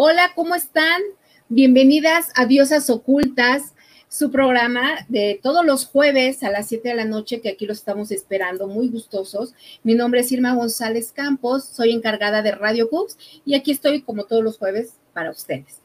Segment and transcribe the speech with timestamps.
[0.00, 1.02] Hola, ¿cómo están?
[1.48, 3.74] Bienvenidas a Diosas Ocultas,
[4.08, 7.72] su programa de todos los jueves a las 7 de la noche, que aquí lo
[7.72, 9.54] estamos esperando, muy gustosos.
[9.82, 14.22] Mi nombre es Irma González Campos, soy encargada de Radio Cubs y aquí estoy como
[14.22, 15.80] todos los jueves para ustedes.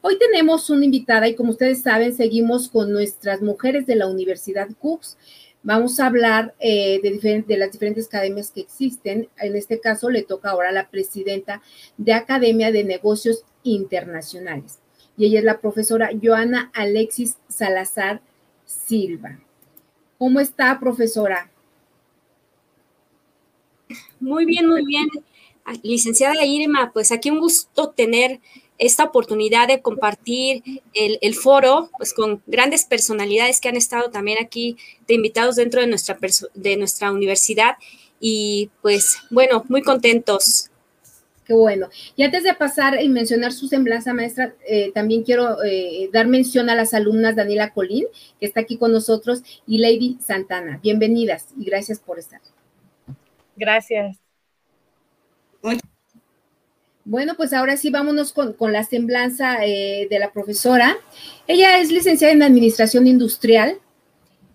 [0.00, 4.68] Hoy tenemos una invitada y como ustedes saben, seguimos con nuestras mujeres de la Universidad
[4.78, 5.18] Cubs.
[5.66, 9.28] Vamos a hablar eh, de, las diferentes academias que existen.
[9.36, 11.60] En este caso le toca ahora a la presidenta
[11.96, 14.78] de Academia de Negocios Internacionales.
[15.16, 18.20] Y ella es la profesora Joana Alexis Salazar
[18.64, 19.40] Silva.
[20.18, 21.50] ¿Cómo está, profesora?
[24.20, 25.08] Muy bien, muy bien.
[25.82, 28.38] Licenciada Irma, pues aquí un gusto tener
[28.78, 30.62] esta oportunidad de compartir
[30.92, 34.76] el, foro pues, con grandes personalidades que han estado también aquí
[35.06, 36.18] de invitados dentro de nuestra,
[36.54, 37.76] de nuestra universidad.
[38.20, 40.70] Y pues bueno, muy contentos.
[41.46, 41.88] Qué bueno.
[42.16, 46.68] Y antes de pasar y mencionar su semblanza, maestra, eh, también quiero eh, dar mención
[46.70, 48.06] a las alumnas Daniela Colín,
[48.40, 50.80] que está aquí con nosotros, y Lady Santana.
[50.82, 52.40] Bienvenidas y gracias por estar.
[53.56, 54.18] Gracias.
[57.08, 60.96] Bueno, pues ahora sí vámonos con, la semblanza eh, de la profesora.
[61.46, 63.78] Ella es licenciada en Administración Industrial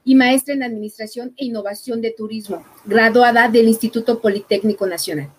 [0.03, 5.29] y maestra en Administración e Innovación de Turismo, graduada del Instituto Politécnico Nacional.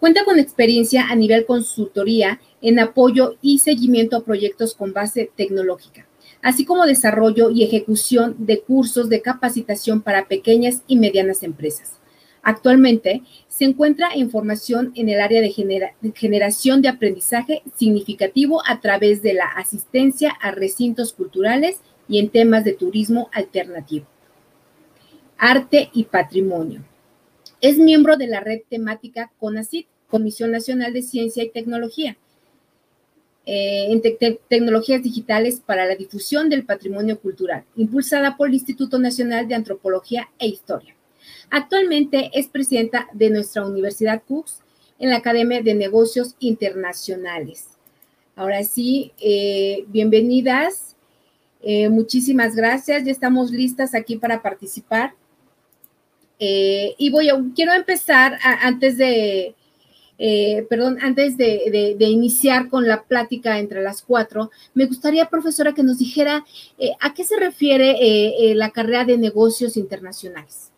[0.00, 6.06] Cuenta con experiencia a nivel consultoría en apoyo y seguimiento a proyectos con base tecnológica,
[6.40, 11.98] así como desarrollo y ejecución de cursos de capacitación para pequeñas y medianas empresas.
[12.42, 15.54] Actualmente se encuentra en formación en el área de,
[16.14, 22.64] generación de aprendizaje significativo a través de la asistencia a recintos culturales y en temas
[22.64, 24.06] de turismo alternativo.
[25.38, 26.84] Arte y patrimonio.
[27.60, 32.16] Es miembro de la red temática CONACYT, Comisión Nacional de Ciencia y Tecnología,
[33.46, 34.02] eh, en
[34.48, 40.28] tecnologías digitales para la difusión del patrimonio cultural, impulsada por el Instituto Nacional de Antropología
[40.40, 40.96] e Historia.
[41.54, 44.62] Actualmente es presidenta de nuestra Universidad Cooks
[44.98, 47.68] en la Academia de Negocios Internacionales.
[48.34, 50.96] Ahora sí, eh, bienvenidas.
[51.62, 53.04] Eh, muchísimas gracias.
[53.04, 55.12] Ya estamos listas aquí para participar.
[56.38, 59.54] Eh, y voy a, quiero empezar antes de,
[60.70, 65.98] perdón, antes de, iniciar con la plática entre las cuatro, me gustaría, profesora, que nos
[65.98, 66.46] dijera
[66.98, 70.71] a qué se refiere la carrera de negocios internacionales.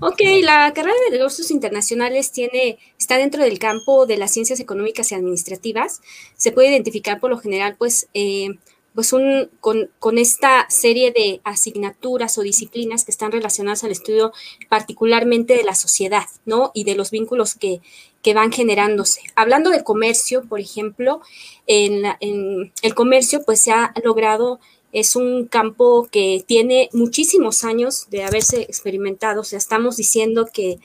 [0.00, 5.10] Ok, la carrera de negocios internacionales tiene, está dentro del campo de las ciencias económicas
[5.10, 6.02] y administrativas.
[6.36, 8.58] Se puede identificar por lo general, pues, eh,
[8.94, 9.14] pues
[9.60, 14.32] con, esta serie de asignaturas o disciplinas que están relacionadas al estudio
[14.68, 16.72] particularmente de la sociedad, ¿no?
[16.74, 17.80] Y de los vínculos que,
[18.22, 19.20] que van generándose.
[19.34, 21.20] Hablando de comercio, por ejemplo,
[21.66, 24.60] en, en el comercio, pues se ha logrado
[24.96, 29.42] es un campo que tiene muchísimos años de haberse experimentado.
[29.42, 30.78] O sea, estamos diciendo que,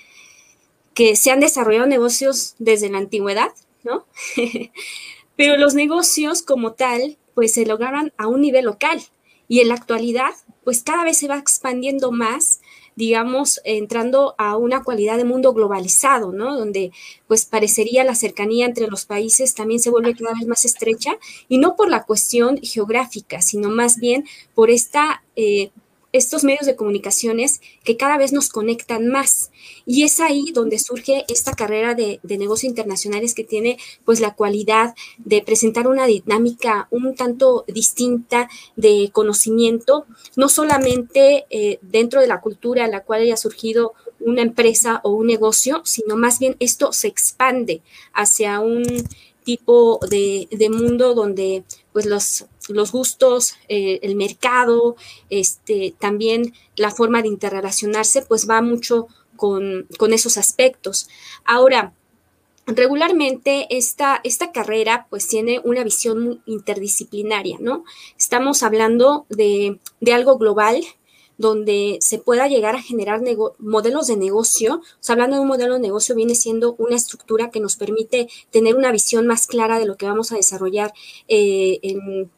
[0.93, 3.53] que se han desarrollado negocios desde la antigüedad,
[3.85, 4.05] ¿no?
[5.37, 9.01] Pero los negocios como tal, pues se lograron a un nivel local.
[9.47, 10.33] Y en la actualidad,
[10.65, 12.59] pues cada vez se va expandiendo más
[12.95, 16.57] digamos, entrando a una cualidad de mundo globalizado, ¿no?
[16.57, 16.91] Donde
[17.27, 21.57] pues parecería la cercanía entre los países también se vuelve cada vez más estrecha y
[21.57, 25.71] no por la cuestión geográfica, sino más bien por esta eh,
[26.13, 29.51] estos medios de comunicaciones que cada vez nos conectan más.
[29.85, 34.95] Y es ahí donde surge esta carrera de, negocios internacionales que tiene pues la cualidad
[35.17, 40.05] de presentar una dinámica un tanto distinta de conocimiento,
[40.35, 45.11] no solamente eh, dentro de la cultura a la cual haya surgido una empresa o
[45.11, 47.81] un negocio, sino más bien esto se expande
[48.13, 48.83] hacia un
[49.43, 54.95] tipo de, de mundo donde pues los, los gustos, eh, el mercado,
[55.29, 61.09] este, también la forma de interrelacionarse, pues va mucho con, esos aspectos.
[61.45, 61.93] Ahora,
[62.67, 67.83] regularmente esta, esta, carrera pues tiene una visión interdisciplinaria, ¿no?
[68.17, 70.83] Estamos hablando de, de algo global
[71.37, 73.21] donde se pueda llegar a generar
[73.59, 74.75] modelos de negocio.
[74.75, 78.27] O sea, hablando de un modelo de negocio, viene siendo una estructura que nos permite
[78.49, 80.93] tener una visión más clara de lo que vamos a desarrollar
[81.27, 82.29] eh, en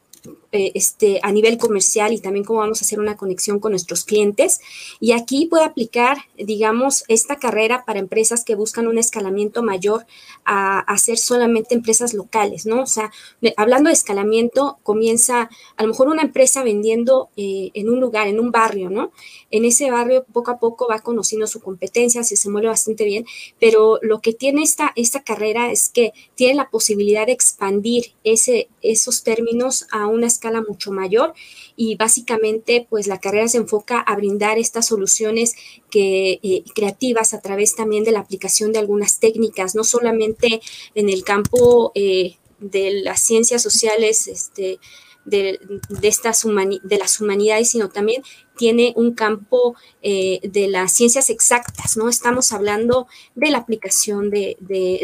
[0.54, 4.06] eh, este, a nivel comercial y también cómo vamos a hacer una conexión con nuestros
[4.06, 4.62] clientes.
[5.00, 10.06] Y aquí puede aplicar, digamos, esta carrera para empresas que buscan un escalamiento mayor
[10.46, 12.84] a, hacer solamente empresas locales, ¿no?
[12.84, 13.12] O sea,
[13.58, 18.40] hablando de escalamiento, comienza a lo mejor una empresa vendiendo eh, en un lugar, en
[18.40, 19.12] un barrio, ¿no?
[19.54, 23.24] En ese barrio poco a poco va conociendo su competencia, se, se mueve bastante bien,
[23.60, 28.68] pero lo que tiene esta, esta carrera es que tiene la posibilidad de expandir ese,
[28.82, 31.36] esos términos a una escala mucho mayor
[31.76, 35.56] y básicamente pues la carrera se enfoca a brindar estas soluciones
[35.94, 40.62] eh, creativas a través también de la aplicación de algunas técnicas, no solamente
[40.96, 44.80] en el campo eh, de las ciencias sociales, este,
[45.26, 45.60] de,
[46.02, 48.24] estas de las humanidades, sino también
[48.58, 52.08] tiene un campo eh, de las ciencias exactas, ¿no?
[52.10, 54.58] Estamos hablando de la aplicación de,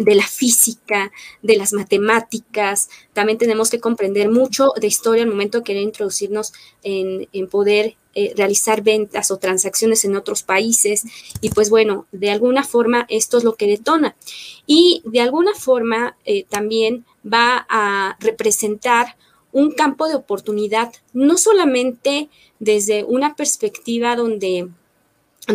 [0.05, 1.11] la física,
[1.41, 6.53] de las matemáticas, también tenemos que comprender mucho de historia al momento de querer introducirnos
[6.83, 11.03] en, poder eh, realizar ventas o transacciones en otros países.
[11.41, 14.15] Y pues bueno, de alguna forma esto es lo que detona.
[14.65, 19.15] Y de alguna forma eh, también va a representar
[19.51, 22.29] un campo de oportunidad, no solamente
[22.59, 24.69] desde una perspectiva donde,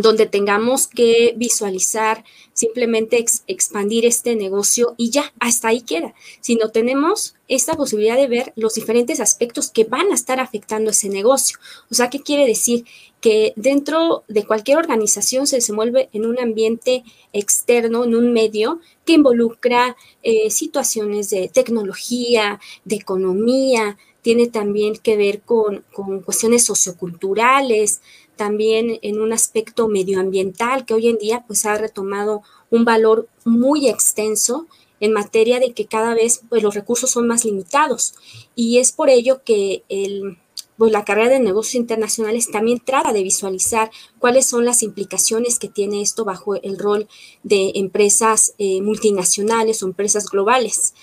[0.00, 7.34] donde tengamos que visualizar, simplemente expandir este negocio y ya, hasta ahí queda, sino tenemos
[7.48, 11.58] esta posibilidad de ver los diferentes aspectos que van a estar afectando ese negocio.
[11.90, 12.84] O sea, ¿qué quiere decir?
[13.20, 19.14] Que dentro de cualquier organización se desenvuelve en un ambiente externo, en un medio que
[19.14, 25.84] involucra eh, situaciones de tecnología, de economía, tiene también que ver con,
[26.24, 28.00] cuestiones socioculturales,
[28.36, 33.88] también en un aspecto medioambiental que hoy en día pues ha retomado un valor muy
[33.88, 34.66] extenso
[35.00, 38.14] en materia de que cada vez pues, los recursos son más limitados
[38.54, 40.38] y es por ello que el,
[40.76, 45.68] pues, la carrera de negocios internacionales también trata de visualizar cuáles son las implicaciones que
[45.68, 47.08] tiene esto bajo el rol
[47.42, 50.94] de empresas eh, multinacionales o empresas globales.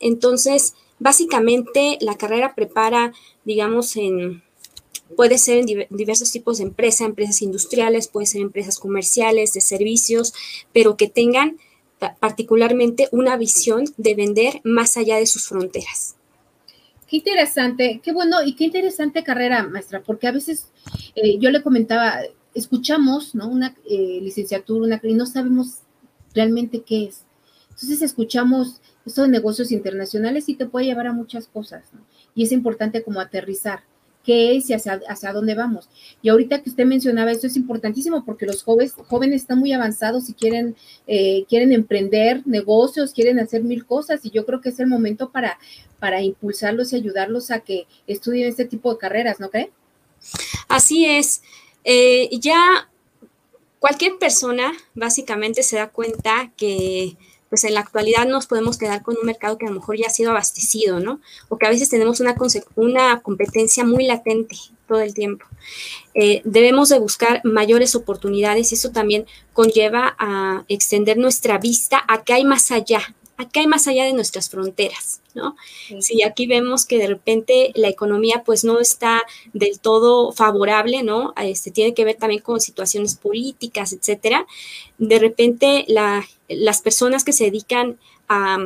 [0.00, 3.12] Entonces, básicamente la carrera prepara,
[3.44, 4.42] digamos, en,
[5.16, 10.32] puede ser en diversos tipos de empresas, empresas industriales, puede ser empresas comerciales, de servicios,
[10.72, 11.56] pero que tengan
[12.20, 16.14] particularmente una visión de vender más allá de sus fronteras.
[17.08, 20.68] Qué interesante, qué bueno y qué interesante carrera, maestra, porque a veces
[21.14, 22.20] eh, yo le comentaba,
[22.54, 23.48] escuchamos, ¿no?
[23.48, 25.78] Una eh, licenciatura, una y no sabemos
[26.34, 27.24] realmente qué es.
[27.70, 32.00] Entonces escuchamos esto de negocios internacionales y te puede llevar a muchas cosas, ¿no?
[32.34, 33.84] Y es importante como aterrizar
[34.28, 35.88] qué es y hacia, hacia dónde vamos.
[36.20, 40.28] Y ahorita que usted mencionaba esto es importantísimo porque los jóvenes, jóvenes están muy avanzados
[40.28, 40.76] y quieren,
[41.06, 45.30] eh, quieren emprender negocios, quieren hacer mil cosas y yo creo que es el momento
[45.30, 45.58] para,
[45.98, 49.70] para impulsarlos y ayudarlos a que estudien este tipo de carreras, ¿no cree?
[50.68, 51.40] Así es.
[51.84, 52.90] Eh, ya
[53.78, 57.16] cualquier persona básicamente se da cuenta que
[57.48, 60.06] pues en la actualidad nos podemos quedar con un mercado que a lo mejor ya
[60.06, 61.20] ha sido abastecido, ¿no?
[61.48, 62.36] O que a veces tenemos una,
[62.76, 64.56] una competencia muy latente
[64.86, 65.44] todo el tiempo.
[66.14, 72.24] Eh, debemos de buscar mayores oportunidades y eso también conlleva a extender nuestra vista a
[72.24, 75.56] qué hay más allá, acá hay más allá de nuestras fronteras, ¿no?
[76.00, 81.32] Si aquí vemos que de repente la economía pues no está del todo favorable, ¿no?
[81.40, 84.44] Este, tiene que ver también con situaciones políticas, etcétera.
[84.98, 85.86] De repente
[86.48, 87.96] las personas que se dedican
[88.28, 88.58] a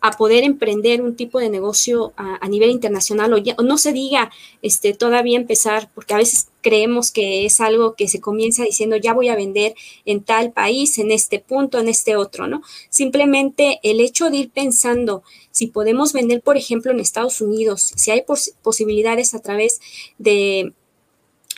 [0.00, 4.30] a poder emprender un tipo de negocio a, nivel internacional o, no se diga
[4.62, 9.12] este, todavía empezar, porque a veces creemos que es algo que se comienza diciendo ya
[9.12, 9.74] voy a vender
[10.04, 12.62] en tal país, en este punto, en este otro, ¿no?
[12.90, 18.12] Simplemente el hecho de ir pensando si podemos vender, por ejemplo, en Estados Unidos, si
[18.12, 18.24] hay
[18.62, 19.80] posibilidades a través
[20.18, 20.72] de,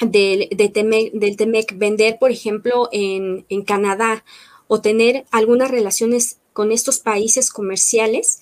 [0.01, 0.49] de,
[1.13, 4.25] del TEMEC vender, por ejemplo, en, en Canadá
[4.67, 8.41] o tener algunas relaciones con estos países comerciales,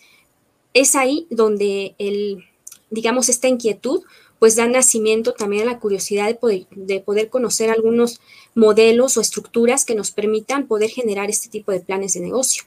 [0.75, 2.45] es ahí donde el,
[2.91, 4.03] digamos, esta inquietud
[4.39, 8.21] pues da nacimiento también a la curiosidad de poder, de poder conocer algunos
[8.55, 12.65] modelos o estructuras que nos permitan poder generar este tipo de planes de negocio.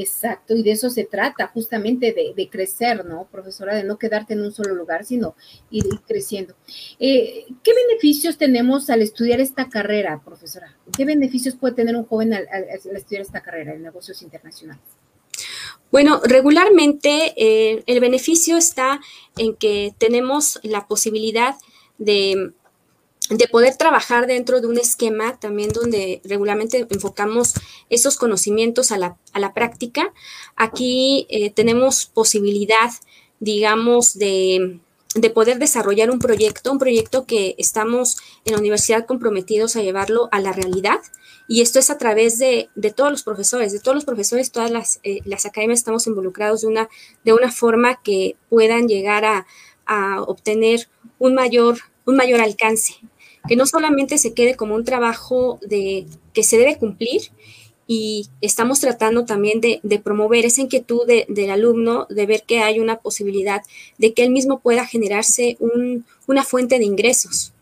[0.00, 3.74] Exacto, y de eso se trata, justamente de, crecer, ¿no, profesora?
[3.74, 5.34] De no quedarte en un solo lugar, sino
[5.70, 6.54] ir, creciendo.
[7.00, 10.76] Eh, ¿Qué beneficios tenemos al estudiar esta carrera, profesora?
[10.96, 12.46] ¿Qué beneficios puede tener un joven al,
[12.94, 14.84] estudiar esta carrera en negocios internacionales?
[15.90, 19.00] Bueno, regularmente eh, el beneficio está
[19.36, 21.56] en que tenemos la posibilidad
[21.98, 22.52] de
[23.30, 27.54] de poder trabajar dentro de un esquema también donde regularmente enfocamos
[27.90, 30.12] esos conocimientos a la, a la práctica.
[30.56, 32.90] Aquí eh, tenemos posibilidad,
[33.38, 34.80] digamos, de,
[35.14, 40.28] de poder desarrollar un proyecto, un proyecto que estamos en la universidad comprometidos a llevarlo
[40.32, 41.00] a la realidad.
[41.48, 45.00] Y esto es a través de, todos los profesores, de todos los profesores, todas las,
[45.02, 46.88] eh, academias estamos involucrados de una,
[47.24, 49.46] de una forma que puedan llegar a,
[49.86, 52.96] a obtener un mayor, un mayor alcance,
[53.48, 57.22] que no solamente se quede como un trabajo de, que se debe cumplir
[57.90, 62.98] y estamos tratando también de, promover esa inquietud del alumno, de ver que hay una
[62.98, 63.62] posibilidad
[63.96, 65.56] de que él mismo pueda generarse
[66.26, 67.54] una fuente de ingresos.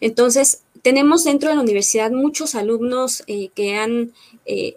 [0.00, 4.12] Entonces, tenemos dentro de la universidad muchos alumnos eh, que han,
[4.44, 4.74] eh,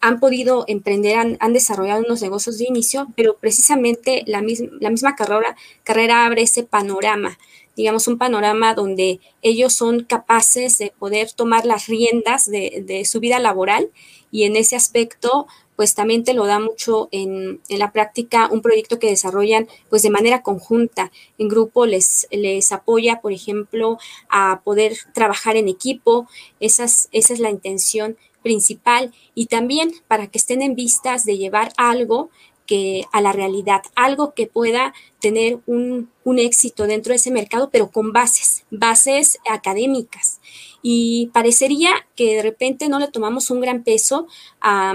[0.00, 4.42] han podido emprender, han, desarrollado unos negocios de inicio, pero precisamente la,
[4.80, 7.38] la misma carrera, carrera abre ese panorama
[7.76, 13.38] digamos, un panorama donde ellos son capaces de poder tomar las riendas de, su vida
[13.38, 13.90] laboral
[14.32, 18.98] y en ese aspecto, pues también te lo da mucho en, la práctica un proyecto
[18.98, 24.96] que desarrollan pues de manera conjunta, en grupo les, les apoya, por ejemplo, a poder
[25.14, 26.26] trabajar en equipo,
[26.60, 28.16] esa es la intención
[28.46, 29.12] principal.
[29.34, 32.30] Y también para que estén en vistas de llevar algo
[32.66, 37.90] que a la realidad, algo que pueda tener un, éxito dentro de ese mercado, pero
[37.90, 40.40] con bases, bases académicas.
[40.82, 44.26] Y parecería que de repente no le tomamos un gran peso
[44.60, 44.92] a,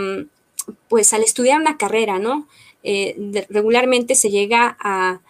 [0.87, 2.47] pues al estudiar una carrera, ¿no?
[2.83, 5.21] Eh, regularmente se llega a,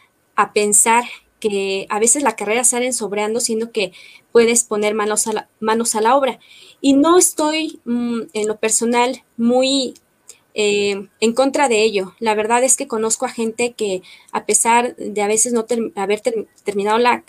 [0.56, 1.04] pensar
[1.40, 3.92] que a veces la carrera salen sobreando, siendo que
[4.32, 6.40] puedes poner manos a la, manos a la obra.
[6.82, 9.94] Y no estoy mm, en lo personal muy
[10.54, 12.14] eh, en contra de ello.
[12.20, 15.66] La verdad es que conozco a gente que a pesar de a veces no
[15.96, 16.22] haber
[16.64, 17.24] terminado la,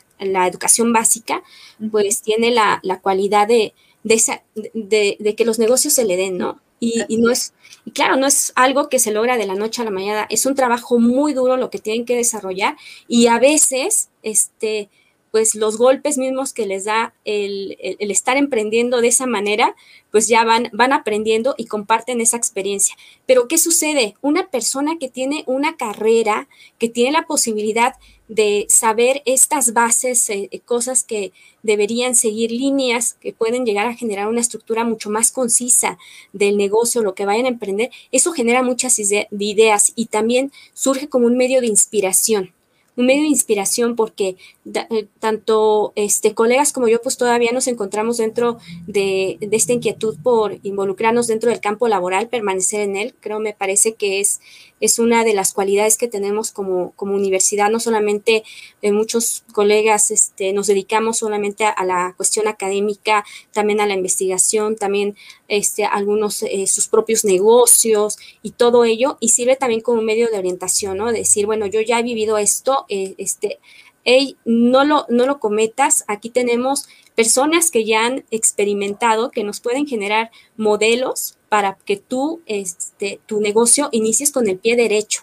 [0.47, 1.43] educación básica,
[1.91, 6.61] pues tiene la, cualidad de, de, que los negocios se le den, ¿no?
[6.79, 9.83] Y, y, no es, y claro, no es algo que se logra de la noche
[9.83, 12.77] a la mañana, es un trabajo muy duro lo que tienen que desarrollar
[13.07, 14.89] y a veces, este,
[15.33, 19.75] pues los golpes mismos que les da el, estar emprendiendo de esa manera,
[20.11, 22.95] pues ya van, van aprendiendo y comparten esa experiencia.
[23.25, 24.15] Pero ¿qué sucede?
[24.21, 26.49] Una persona que tiene una carrera,
[26.79, 27.95] que tiene la posibilidad
[28.29, 33.95] de saber estas bases, eh, eh, cosas que deberían seguir líneas que pueden llegar a
[33.95, 35.97] generar una estructura mucho más concisa
[36.35, 41.27] del negocio, lo que vayan a emprender, eso genera muchas ideas y también surge como
[41.27, 42.53] un medio de inspiración
[42.97, 44.37] un medio de inspiración porque
[44.75, 50.59] eh, tanto este, colegas como yo pues todavía nos encontramos dentro de, esta inquietud por
[50.63, 53.15] involucrarnos dentro del campo laboral, permanecer en él.
[53.21, 54.41] Creo, me parece que es,
[54.81, 57.71] es una de las cualidades que tenemos como, como universidad.
[57.71, 58.45] No solamente
[58.83, 64.77] eh, muchos colegas este, nos dedicamos solamente a, la cuestión académica, también a la investigación,
[64.77, 65.17] también
[65.49, 69.17] este, algunos eh, sus propios negocios y todo ello.
[69.19, 71.11] Y sirve también como medio de orientación, ¿no?
[71.11, 73.59] Decir, bueno, yo ya he vivido esto, este,
[74.05, 79.61] hey, no lo, no lo cometas, aquí tenemos personas que ya han experimentado, que nos
[79.61, 85.23] pueden generar modelos para que tú, este, tu negocio inicies con el pie derecho.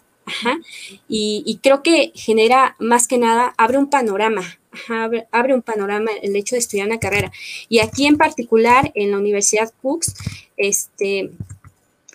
[1.08, 6.36] Y, creo que genera más que nada, abre un panorama, abre, abre, un panorama el
[6.36, 7.32] hecho de estudiar una carrera.
[7.68, 10.14] Y aquí en particular, en la Universidad Cooks,
[10.56, 11.32] este,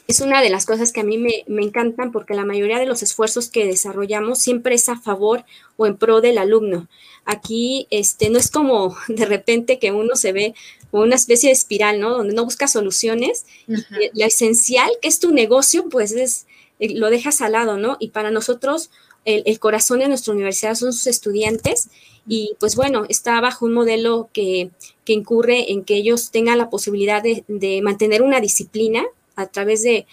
[0.06, 3.02] es una de las cosas que a mí me, encantan porque la mayoría de los
[3.02, 5.44] esfuerzos que desarrollamos siempre es a favor
[5.76, 6.88] o en pro del alumno.
[7.24, 10.54] Aquí este, no es como de repente que uno se ve
[10.90, 12.10] como una especie de espiral, ¿no?
[12.10, 13.46] Donde no busca soluciones.
[13.66, 13.74] Y
[14.18, 16.46] lo esencial que es tu negocio, pues es,
[16.78, 17.96] eh, lo dejas al lado, ¿no?
[17.98, 18.90] Y para nosotros
[19.24, 21.88] el, corazón de nuestra universidad son sus estudiantes
[22.28, 24.70] y pues bueno, está bajo un modelo que,
[25.06, 29.04] incurre en que ellos tengan la posibilidad de, de mantener una disciplina
[29.36, 30.06] a través de,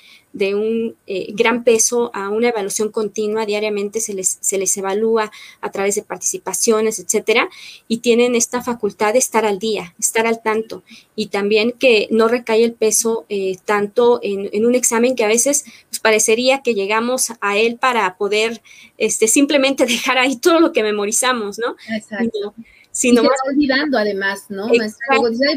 [0.55, 5.71] un eh, gran peso a una evaluación continua, diariamente se les, se les evalúa a
[5.71, 7.49] través de participaciones, etcétera,
[7.87, 10.83] y tienen esta facultad de estar al día, estar al tanto,
[11.15, 15.65] y también que no recae el peso eh, tanto en, un examen que a veces
[15.89, 18.61] pues, parecería que llegamos a él para poder
[18.97, 21.75] este, simplemente dejar ahí todo lo que memorizamos, ¿no?
[21.93, 24.69] Exacto y se va olvidando además, ¿no?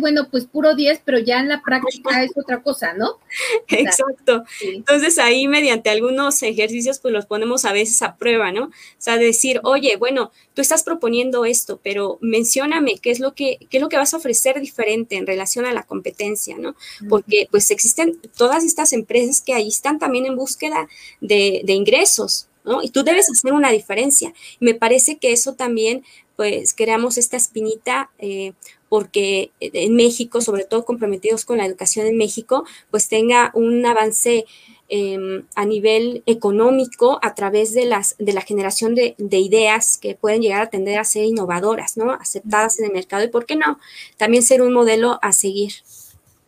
[0.00, 3.18] bueno, pues puro 10, pero ya en la práctica es otra cosa, ¿no?
[3.68, 4.44] Exacto.
[4.62, 8.64] Entonces ahí mediante algunos ejercicios pues los ponemos a veces a prueba, ¿no?
[8.64, 13.58] O sea, decir, oye, bueno, tú estás proponiendo esto, pero mencióname qué es lo que,
[13.70, 16.74] qué es lo que vas a ofrecer diferente en relación a la competencia, ¿no?
[17.08, 20.88] Porque pues existen todas estas empresas que ahí están también en búsqueda
[21.20, 22.82] de, de ingresos, ¿no?
[22.82, 24.32] Y tú debes hacer una diferencia.
[24.60, 26.04] me parece que eso también
[26.36, 28.52] pues creamos esta espinita eh,
[28.88, 34.44] porque en México, sobre todo comprometidos con la educación en México, pues tenga un avance
[34.88, 40.14] em, a nivel económico a través de, las, de la generación de, de, ideas que
[40.14, 42.12] pueden llegar a tender a ser innovadoras, ¿no?
[42.12, 43.78] Aceptadas en el mercado y, ¿por qué no?
[44.16, 45.72] También ser un modelo a seguir.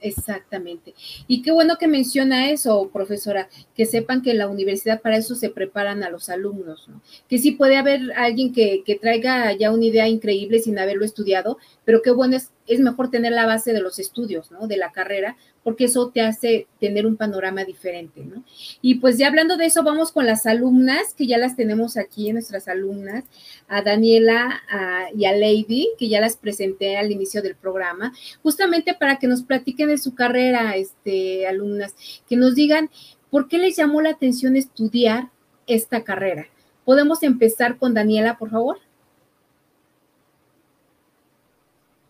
[0.06, 0.94] Exactamente.
[1.26, 5.34] Y qué bueno que menciona eso, profesora, que sepan que en la universidad para eso
[5.34, 7.02] se preparan a los alumnos, ¿no?
[7.28, 11.58] Que sí puede haber alguien que, que traiga ya una idea increíble sin haberlo estudiado,
[11.86, 14.66] pero qué bueno es, es mejor tener la base de los estudios, ¿no?
[14.66, 18.42] De la carrera, porque eso te hace tener un panorama diferente, ¿no?
[18.82, 22.32] Y pues ya hablando de eso, vamos con las alumnas, que ya las tenemos aquí,
[22.32, 23.22] nuestras alumnas,
[23.68, 24.62] a Daniela
[25.16, 28.12] y a Lady, que ya las presenté al inicio del programa,
[28.42, 31.94] justamente para que nos platiquen de su carrera, este, alumnas,
[32.28, 32.90] que nos digan
[33.30, 35.30] por qué les llamó la atención estudiar
[35.68, 36.48] esta carrera.
[36.84, 38.78] ¿Podemos empezar con Daniela, por favor?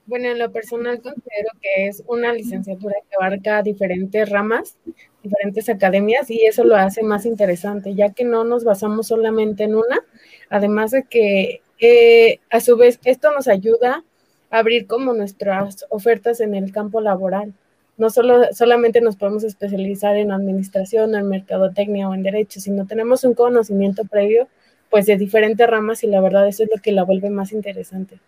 [0.07, 4.77] Bueno, en lo personal considero que es una licenciatura que abarca diferentes ramas,
[5.23, 9.75] diferentes academias y eso lo hace más interesante, ya que no nos basamos solamente en
[9.75, 10.01] una,
[10.49, 14.05] además de que eh, a su vez esto nos ayuda
[14.51, 17.53] a abrir como nuestras ofertas en el campo laboral.
[17.97, 23.25] No solo, solamente nos podemos especializar en administración, en mercadotecnia o en derecho, sino tenemos
[23.25, 24.47] un conocimiento previo
[24.89, 28.21] pues de diferentes ramas y la verdad eso es lo que la vuelve más interesante.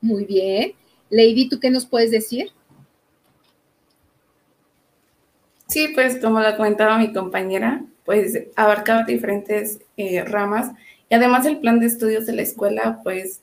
[0.00, 0.72] Muy bien.
[1.14, 2.50] Lady, ¿tú qué nos puedes decir?
[5.68, 10.72] Sí, pues como lo comentaba mi compañera, pues abarcaba diferentes eh, ramas
[11.08, 13.42] y además el plan de estudios de la escuela, pues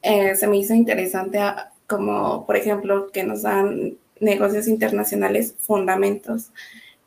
[0.00, 1.38] eh, se me hizo interesante
[1.86, 6.50] como, por ejemplo, que nos dan negocios internacionales, fundamentos,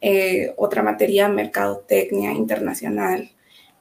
[0.01, 3.31] eh, otra materia, mercadotecnia internacional,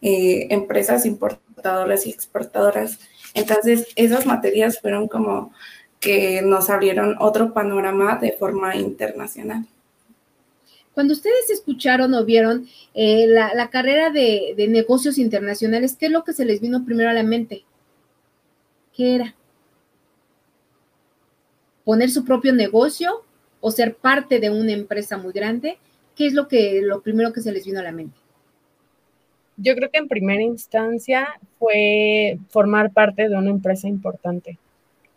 [0.01, 2.99] empresas importadoras y exportadoras.
[3.35, 5.53] Entonces, esas materias fueron como
[6.05, 9.67] que nos abrieron otro panorama de forma internacional.
[10.93, 16.35] Cuando ustedes escucharon o vieron eh, la, carrera de, negocios internacionales, ¿qué es lo que
[16.35, 17.65] se les vino primero a la mente?
[18.95, 19.35] ¿Qué era?
[21.85, 23.25] ¿Poner su propio negocio
[23.61, 25.79] o ser parte de una empresa muy grande?
[26.15, 28.19] ¿Qué es lo que lo primero que se les vino a la mente?
[29.57, 34.59] Yo creo que en primera instancia fue formar parte de una empresa importante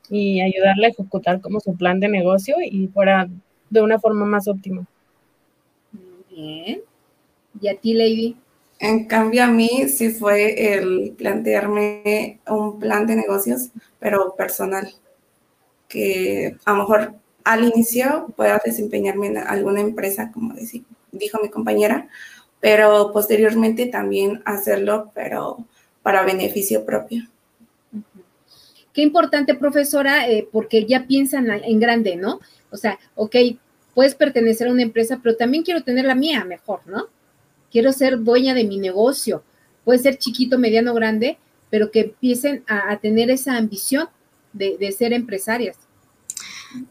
[0.10, 3.30] y ayudarle a ejecutar como su plan de negocio y fuera
[3.70, 4.86] de una forma más óptima.
[5.92, 6.82] Muy bien.
[7.60, 8.38] ¿Y a ti, Lady?
[8.80, 14.88] En cambio, a mí sí fue el plantearme un plan de negocios, pero personal,
[15.88, 20.54] que a lo mejor al inicio pueda desempeñarme en alguna empresa, como
[21.12, 22.08] dijo mi compañera,
[22.60, 25.66] pero posteriormente también hacerlo, pero
[26.04, 27.24] para beneficio propio.
[28.98, 32.40] Qué importante, profesora, eh, porque ya piensan en grande, ¿no?
[32.72, 33.36] O sea, ok,
[33.94, 37.06] puedes pertenecer a una empresa, pero también quiero tener la mía mejor, ¿no?
[37.72, 39.44] Quiero ser dueña de mi negocio.
[39.86, 41.38] Puede ser chiquito, mediano, grande,
[41.70, 44.10] pero que empiecen a, tener esa ambición
[44.52, 45.78] de, ser empresarias.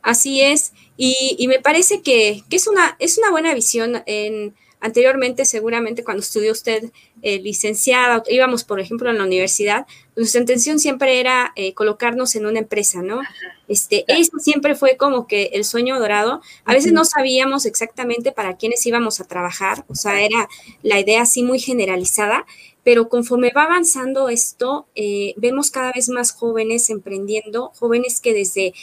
[0.00, 5.44] Así es, y, me parece que, que, es, una, es una buena visión en Anteriormente,
[5.44, 6.90] seguramente cuando estudió usted
[7.22, 12.46] eh, licenciada, íbamos, por ejemplo, en la universidad, nuestra intención siempre era eh, colocarnos en
[12.46, 13.20] una empresa, ¿no?
[13.68, 16.40] Este, eso siempre fue como que el sueño dorado.
[16.64, 20.48] A veces no sabíamos exactamente para quiénes íbamos a trabajar, o sea, era
[20.82, 22.46] la idea así muy generalizada,
[22.86, 28.74] pero conforme va avanzando esto, eh, vemos cada vez más jóvenes emprendiendo, jóvenes que desde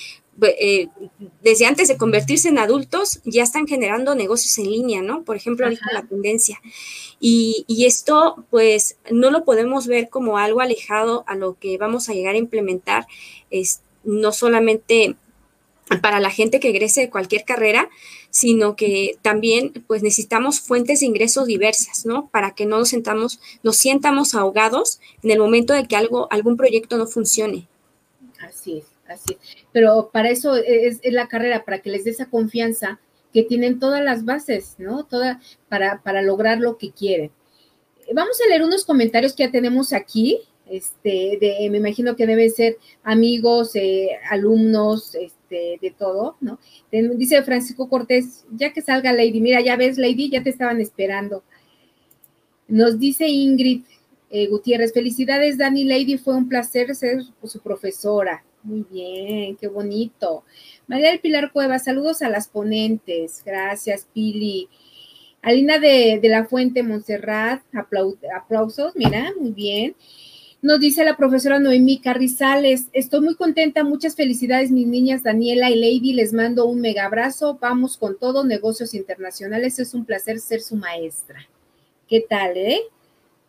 [0.42, 0.90] eh,
[1.42, 5.24] desde antes de convertirse en adultos, ya están generando negocios en línea, ¿no?
[5.24, 6.60] Por ejemplo, ahorita la tendencia.
[7.20, 12.14] Y, esto, pues, no lo podemos ver como algo alejado a lo que vamos a
[12.14, 13.08] llegar a implementar,
[13.50, 15.16] es, no solamente
[16.02, 17.90] para la gente que egrese de cualquier carrera,
[18.30, 22.30] sino que también pues necesitamos fuentes de ingresos diversas, ¿no?
[22.30, 26.58] Para que no nos sentamos, nos sientamos ahogados en el momento de que algo, algún
[26.58, 27.68] proyecto no funcione.
[28.40, 28.86] Así es.
[29.08, 29.38] Así.
[29.74, 33.00] Pero para eso es, la carrera, para que les dé esa confianza
[33.34, 35.06] que tienen todas las bases, ¿no?
[35.06, 37.32] Toda, para, para lograr lo que quieren.
[38.14, 40.40] Vamos a leer unos comentarios que ya tenemos aquí.
[40.70, 46.58] Este, de, me imagino que deben ser amigos, eh, alumnos, este, de todo, ¿no?
[46.90, 51.44] dice Francisco Cortés, ya que salga Lady, mira, ya ves, Lady, ya te estaban esperando.
[52.68, 53.84] Nos dice Ingrid
[54.30, 58.44] eh, Gutiérrez, felicidades, Dani Lady, fue un placer ser su profesora.
[58.64, 60.46] Muy bien, qué bonito.
[60.88, 63.44] María del Pilar Cuevas, saludos a las ponentes.
[63.46, 64.70] Gracias, Pili.
[65.42, 69.96] Alina de, la Fuente Montserrat, aplausos, mira, muy bien.
[70.62, 75.76] Nos dice la profesora Noemí Carrizales, estoy muy contenta, muchas felicidades mis niñas Daniela y
[75.76, 80.62] Lady, les mando un mega abrazo, vamos con todo, negocios internacionales, es un placer ser
[80.62, 81.50] su maestra.
[82.08, 82.80] ¿Qué tal, eh?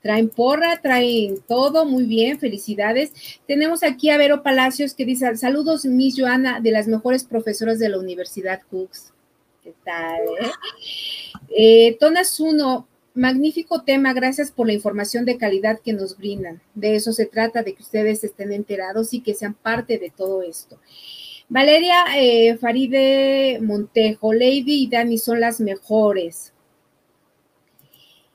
[0.05, 3.11] Traen porra, traen todo, muy bien, felicidades.
[3.47, 7.89] Tenemos aquí a Vero Palacios que dice, saludos Miss Joana, de las mejores profesoras de
[7.89, 9.15] la Universidad Cooks.
[9.63, 10.51] ¿Qué tal, eh?
[11.57, 16.61] eh Tonas 1, magnífico tema, gracias por la información de calidad que nos brindan.
[16.75, 20.43] De eso se trata, de que ustedes estén enterados y que sean parte de todo
[20.43, 20.79] esto.
[21.49, 26.54] Valeria eh, Faride Montejo, Lady y Dani son las mejores.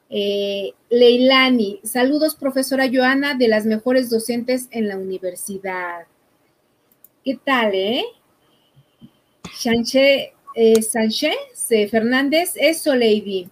[0.09, 6.07] Eh, Leilani, saludos profesora Joana, de las mejores docentes en la universidad.
[7.23, 8.03] ¿Qué tal, eh?
[9.55, 13.49] Sánchez, eh, Fernández, eso, Lady.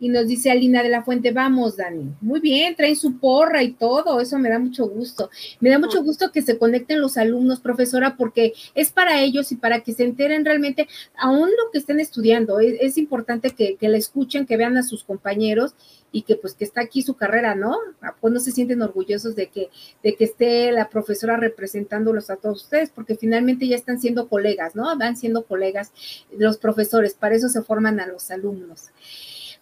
[0.00, 2.14] Y nos dice Alina de la Fuente, vamos, Dani.
[2.22, 5.28] Muy bien, traen su porra y todo, eso me da mucho gusto.
[5.60, 9.56] Me da mucho gusto que se conecten los alumnos, profesora, porque es para ellos y
[9.56, 13.98] para que se enteren realmente, aún lo que estén estudiando, es, importante que, que la
[13.98, 15.74] escuchen, que vean a sus compañeros
[16.12, 17.76] y que pues que está aquí su carrera, ¿no?
[18.20, 19.68] Pues no se sienten orgullosos de que,
[20.02, 24.74] de que esté la profesora representándolos a todos ustedes, porque finalmente ya están siendo colegas,
[24.74, 24.96] ¿no?
[24.96, 25.92] Van siendo colegas
[26.36, 28.90] los profesores, para eso se forman a los alumnos.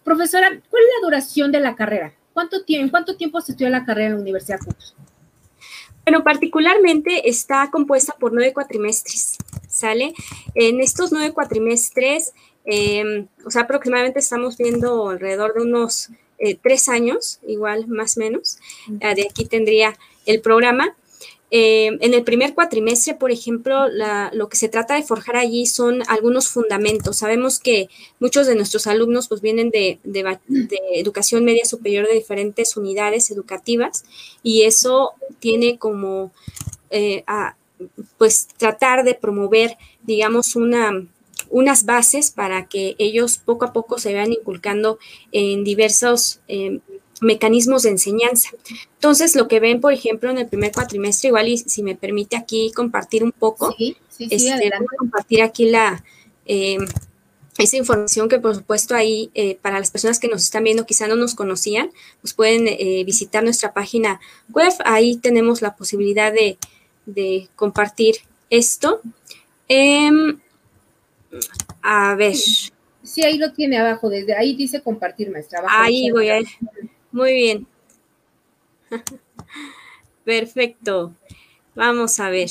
[0.03, 2.13] Profesora, ¿cuál es la duración de la carrera?
[2.33, 4.95] ¿Cuánto tiempo, cuánto tiempo se estudia la carrera en la Universidad Cooks?
[6.05, 10.13] Bueno, particularmente está compuesta por nueve cuatrimestres, ¿sale?
[10.55, 12.33] En estos nueve cuatrimestres,
[12.65, 16.09] em, o sea, aproximadamente estamos viendo alrededor de unos
[16.39, 18.57] eh, tres años, igual más o menos.
[19.01, 20.95] Ah, de aquí tendría el programa.
[21.51, 23.87] Eh, en el primer cuatrimestre, por ejemplo,
[24.33, 27.17] lo que se trata de forjar allí son algunos fundamentos.
[27.17, 29.99] Sabemos que muchos de nuestros alumnos pues, vienen de,
[30.93, 34.05] educación media superior de diferentes unidades educativas
[34.43, 36.31] y eso tiene como
[36.91, 37.23] eh,
[38.17, 41.05] pues tratar de promover, digamos, una,
[41.49, 44.99] unas bases para que ellos poco a poco se vayan inculcando
[45.31, 46.79] en diversos eh,
[47.21, 48.49] mecanismos de enseñanza.
[48.95, 52.35] Entonces, lo que ven, por ejemplo, en el primer cuatrimestre, igual y si me permite
[52.37, 56.03] aquí compartir un poco, sí, sí, este, compartir aquí la
[56.45, 56.77] eh,
[57.59, 61.07] esa información que por supuesto ahí eh, para las personas que nos están viendo quizá
[61.07, 66.57] no nos conocían, pues pueden eh, visitar nuestra página web, ahí tenemos la posibilidad de,
[67.05, 68.15] de compartir
[68.49, 69.01] esto.
[69.67, 70.39] Em,
[71.81, 72.35] a ver.
[73.03, 75.61] Sí, ahí lo tiene abajo, desde ahí dice compartir maestra.
[75.67, 76.39] Ahí voy a...
[77.19, 77.67] Muy bien.
[80.23, 81.13] Perfecto.
[81.75, 82.47] Vamos a ver.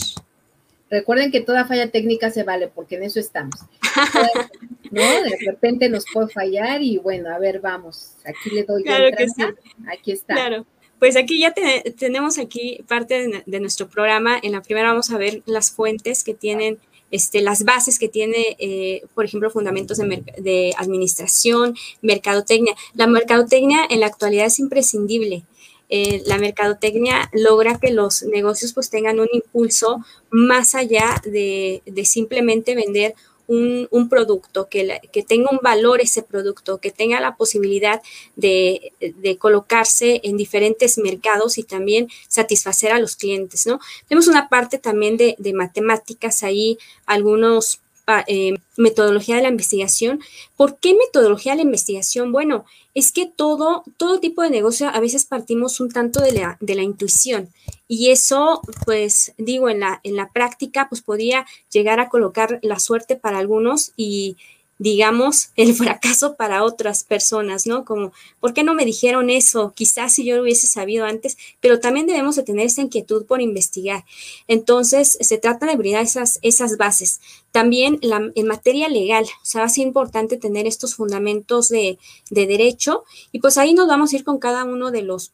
[0.91, 3.55] Recuerden que toda falla técnica se vale, porque en eso estamos.
[4.91, 5.01] ¿No?
[5.01, 8.17] De repente nos puede fallar y bueno, a ver, vamos.
[8.27, 8.83] Aquí le doy.
[8.83, 9.43] Claro que sí.
[9.91, 10.35] Aquí está.
[10.35, 10.67] Claro.
[10.99, 11.55] Pues aquí ya
[11.97, 14.39] tenemos aquí parte de, nuestro programa.
[14.43, 16.79] En la primera vamos a ver las fuentes que tienen
[17.11, 22.75] este, las bases que tiene, eh, por ejemplo, fundamentos de, administración, mercadotecnia.
[22.95, 25.45] La mercadotecnia en la actualidad es imprescindible.
[25.91, 32.05] Eh, la mercadotecnia logra que los negocios pues tengan un impulso más allá de, de
[32.05, 33.15] simplemente vender
[33.49, 38.03] un, producto, que, que, tenga un valor ese producto, que tenga la posibilidad
[38.37, 38.93] de,
[39.39, 43.81] colocarse en diferentes mercados y también satisfacer a los clientes, ¿no?
[44.07, 47.81] Tenemos una parte también de, de matemáticas ahí, algunos
[48.27, 50.21] eh, metodología de la investigación.
[50.57, 52.33] ¿Por qué metodología de la investigación?
[52.33, 56.57] Bueno, es que todo, todo tipo de negocio a veces partimos un tanto de la,
[56.61, 57.51] de la intuición
[57.89, 62.79] y eso, pues digo, en la, en la práctica, pues podía llegar a colocar la
[62.79, 64.37] suerte para algunos y,
[64.79, 67.85] digamos, el fracaso para otras personas, ¿no?
[67.85, 69.73] Como, ¿por qué no me dijeron eso?
[69.75, 73.41] Quizás si yo lo hubiese sabido antes, pero también debemos de tener esa inquietud por
[73.41, 74.05] investigar.
[74.47, 77.21] Entonces, se trata de brindar esas, esas bases.
[77.51, 81.99] También la, en materia legal, o sea, va a ser importante tener estos fundamentos de,
[82.31, 85.33] de derecho y pues ahí nos vamos a ir con cada uno de los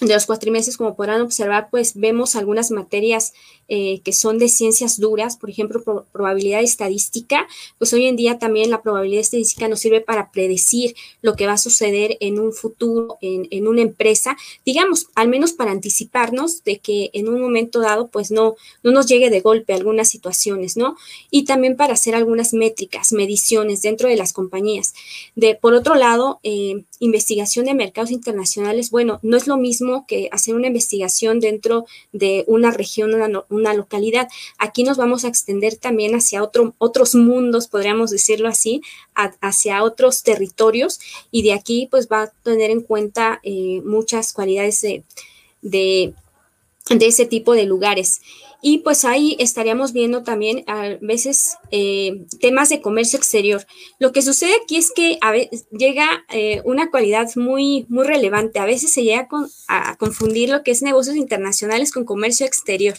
[0.00, 3.32] de los cuatrimestres, como podrán observar, pues vemos algunas materias
[3.68, 5.82] eh, que son de ciencias duras, por ejemplo,
[6.12, 11.34] probabilidad estadística, pues hoy en día también la probabilidad estadística nos sirve para predecir lo
[11.34, 16.62] que va a suceder en un futuro, en, una empresa, digamos, al menos para anticiparnos
[16.62, 20.76] de que en un momento dado, pues no, no nos llegue de golpe algunas situaciones,
[20.76, 20.96] ¿no?
[21.30, 24.94] Y también para hacer algunas métricas, mediciones dentro de las compañías.
[25.34, 30.28] De, por otro lado, eh, investigación de mercados internacionales, bueno, no es lo mismo que
[30.32, 34.28] hacer una investigación dentro de una región, una, una localidad.
[34.58, 38.82] Aquí nos vamos a extender también hacia otro, otros mundos, podríamos decirlo así,
[39.40, 44.80] hacia otros territorios y de aquí pues va a tener en cuenta eh, muchas cualidades
[44.80, 45.04] de
[45.70, 46.14] de,
[46.88, 48.20] de ese tipo de lugares.
[48.68, 53.64] Y pues ahí estaríamos viendo también a veces eh, temas de comercio exterior.
[54.00, 58.58] Lo que sucede aquí es que a veces llega eh, una cualidad muy, muy relevante.
[58.58, 59.28] A veces se llega
[59.68, 62.96] a confundir lo que es negocios internacionales con comercio exterior,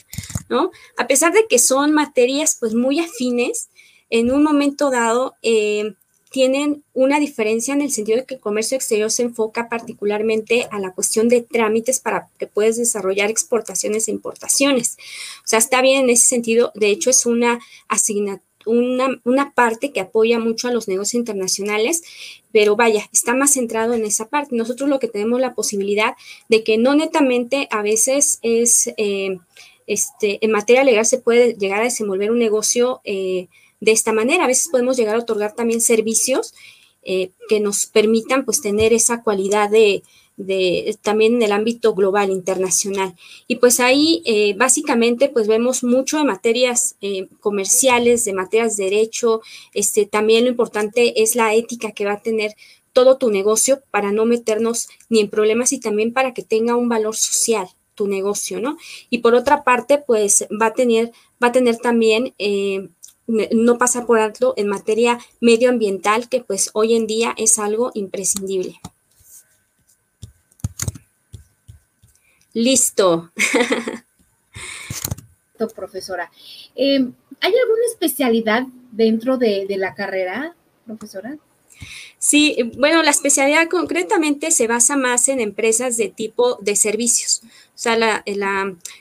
[0.48, 0.72] ¿no?
[0.96, 3.68] A pesar de que son materias pues muy afines,
[4.10, 5.96] en un momento dado eh,
[6.38, 10.78] tienen una diferencia en el sentido de que el comercio exterior se enfoca particularmente a
[10.78, 14.98] la cuestión de trámites para que puedas desarrollar exportaciones e importaciones.
[15.40, 16.72] O sea, está bien en ese sentido.
[16.76, 18.44] De hecho, es una asignatura.
[18.68, 22.04] Una, parte que apoya mucho a los negocios internacionales,
[22.52, 24.58] pero vaya, está más centrado en esa parte.
[24.58, 26.16] Nosotros lo que tenemos la posibilidad
[26.50, 29.40] de que no netamente a veces es, eh,
[29.88, 33.48] este, en materia legal se puede llegar a desenvolver un negocio eh,
[33.80, 34.44] de esta manera.
[34.44, 36.54] A veces podemos llegar a otorgar también servicios
[37.10, 40.04] eh, que nos permitan pues tener esa cualidad de,
[41.02, 43.16] también en el ámbito global, internacional.
[43.48, 48.84] Y pues ahí eh, básicamente pues vemos mucho de materias eh, comerciales, de materias de
[48.84, 49.42] derecho,
[49.74, 52.56] este, también lo importante es la ética que va a tener
[52.92, 56.90] todo tu negocio para no meternos ni en problemas y también para que tenga un
[56.90, 58.78] valor social tu negocio, ¿no?
[59.10, 61.12] Y por otra parte, pues va a tener,
[61.42, 62.36] va a tener también
[63.28, 68.80] no pasa por alto en materia medioambiental, que pues hoy en día es algo imprescindible.
[72.54, 73.32] Listo.
[75.76, 76.32] profesora.
[76.76, 81.38] Em, ¿Hay alguna especialidad dentro de, la carrera, profesora?
[82.18, 87.42] Sí, bueno, la especialidad concretamente se basa más en empresas de tipo de servicios.
[87.44, 88.24] O sea, la,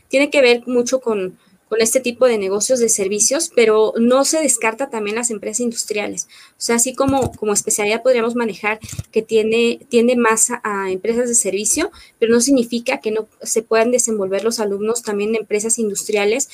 [0.08, 4.40] tiene que ver mucho con, con este tipo de negocios de servicios, pero no se
[4.40, 6.29] descarta también las empresas industriales.
[6.52, 8.79] O sea, así como, como especialidad podríamos manejar
[9.11, 13.90] que tiene, tiene más a, empresas de servicio, pero no significa que no se puedan
[13.90, 16.48] desenvolver los alumnos también en empresas industriales,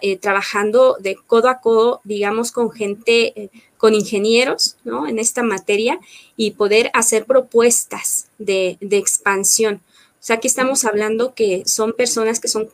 [0.00, 5.08] eh, trabajando de codo a codo, digamos, con gente, eh, con ingenieros, ¿no?
[5.08, 5.98] En esta materia
[6.36, 9.80] y poder hacer propuestas de, de expansión.
[10.20, 12.68] O sea, aquí estamos hablando que son personas que son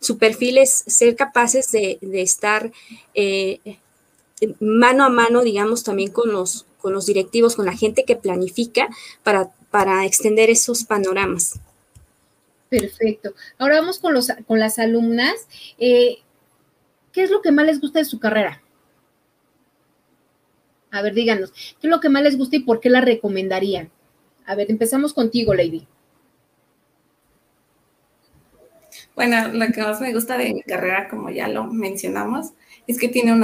[0.00, 2.72] su perfil es ser capaces de, estar
[3.14, 3.60] eh,
[4.58, 8.88] mano a mano, digamos, también con los, con los directivos, con la gente que planifica
[9.22, 11.60] para, para extender esos panoramas.
[12.70, 13.34] Perfecto.
[13.58, 15.34] Ahora vamos con, los, con las alumnas.
[15.78, 16.18] Eh,
[17.12, 18.62] ¿Qué es lo que más les gusta de su carrera?
[20.92, 23.90] A ver, díganos, ¿qué es lo que más les gusta y por qué la recomendarían?
[24.46, 25.86] A ver, empezamos contigo, Lady.
[29.20, 32.54] Bueno, lo que más me gusta de mi carrera, como ya lo mencionamos,
[32.86, 33.34] es que tiene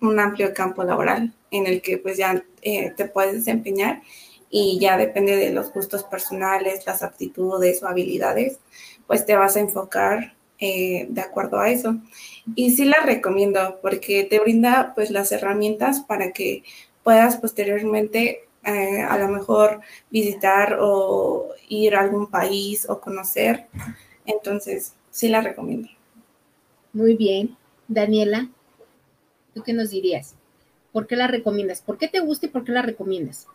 [0.00, 4.00] un amplio campo laboral en el que pues ya eh, te puedes desempeñar
[4.48, 8.60] y ya depende de los gustos personales, las aptitudes o habilidades,
[9.06, 11.96] pues te vas a enfocar eh, de acuerdo a eso.
[12.54, 16.62] Y sí la recomiendo porque te brinda pues las herramientas para que
[17.04, 23.66] puedas posteriormente eh, a lo mejor visitar o ir a algún país o conocer.
[24.24, 25.88] Entonces, sí la recomiendo.
[26.92, 27.56] Muy bien.
[27.88, 28.50] Daniela,
[29.54, 30.34] ¿tú qué nos dirías?
[30.92, 31.80] ¿Por qué la recomiendas?
[31.80, 33.46] ¿Por qué te gusta y por qué la recomiendas?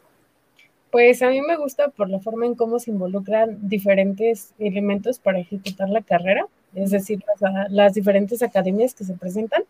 [0.90, 5.38] Pues a mí me gusta por la forma en cómo se involucran diferentes elementos para
[5.38, 9.64] ejecutar la carrera, es decir, las, las, diferentes academias que se presentan.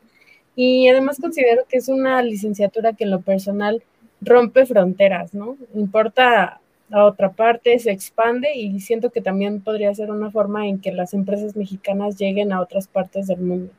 [0.56, 3.84] Y además considero que es una licenciatura que en lo personal
[4.22, 5.58] rompe fronteras, ¿no?
[5.74, 6.61] Importa
[6.92, 10.92] a otra parte, se expande y siento que también podría ser una forma en que
[10.92, 13.72] las empresas mexicanas lleguen a otras partes del mundo.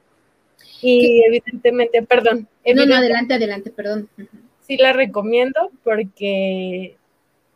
[0.81, 2.49] Y evidentemente, perdón.
[2.75, 4.09] no, no, adelante, adelante, perdón.
[4.61, 6.97] Sí la recomiendo porque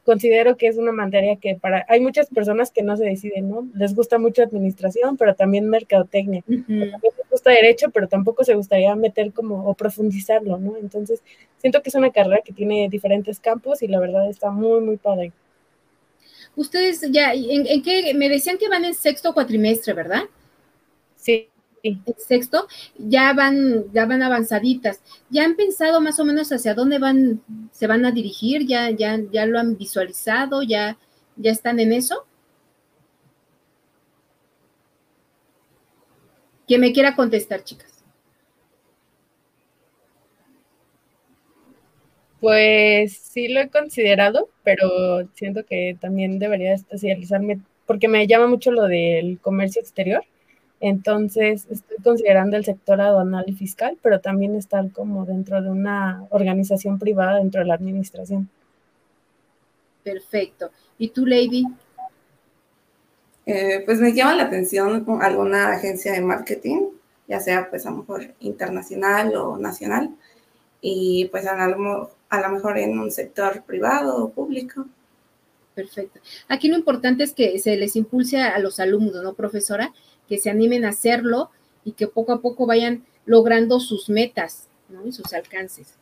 [0.06, 3.68] considero que es una materia que para hay muchas personas que no se deciden, ¿no?
[3.74, 6.42] Les gusta mucho administración, pero también mercadotecnia.
[6.42, 10.76] También les gusta derecho, pero tampoco se gustaría meter como o profundizarlo, ¿no?
[10.76, 11.22] Entonces,
[11.58, 14.96] siento que es una carrera que tiene diferentes campos y la verdad está muy muy
[14.96, 15.32] padre.
[16.56, 18.14] Ustedes ya, ¿en, qué?
[18.14, 20.22] Me decían que van en sexto cuatrimestre, ¿verdad?
[21.16, 21.50] Sí.
[21.82, 22.66] En sexto,
[22.98, 25.00] ya van, ya van avanzaditas.
[25.30, 28.66] ¿Ya han pensado más o menos hacia dónde van, se van a dirigir?
[28.66, 30.62] ¿Ya, ya, ya lo han visualizado?
[30.62, 30.98] ¿Ya,
[31.36, 32.26] ya están en eso?
[36.66, 37.95] ¿Quién me quiera contestar, chicas?
[42.40, 48.70] Pues sí lo he considerado, pero siento que también debería especializarme porque me llama mucho
[48.70, 50.24] lo del comercio exterior.
[50.80, 56.26] Entonces estoy considerando el sector aduanal y fiscal, pero también estar como dentro de una
[56.30, 58.50] organización privada dentro de la administración.
[60.04, 60.70] Perfecto.
[60.98, 61.64] ¿Y tú, Lady?
[63.46, 66.88] eh, pues me llama la atención alguna agencia de marketing,
[67.28, 70.14] ya sea pues a lo mejor internacional o nacional,
[70.80, 74.86] y pues a lo, a lo mejor en un sector privado o público.
[75.74, 76.20] Perfecto.
[76.48, 79.92] Aquí lo importante es que se les impulse a los alumnos, ¿no, profesora?
[80.28, 81.50] Que se animen a hacerlo
[81.84, 85.06] y que poco a poco vayan logrando sus metas, ¿no?
[85.06, 85.94] Y sus alcances.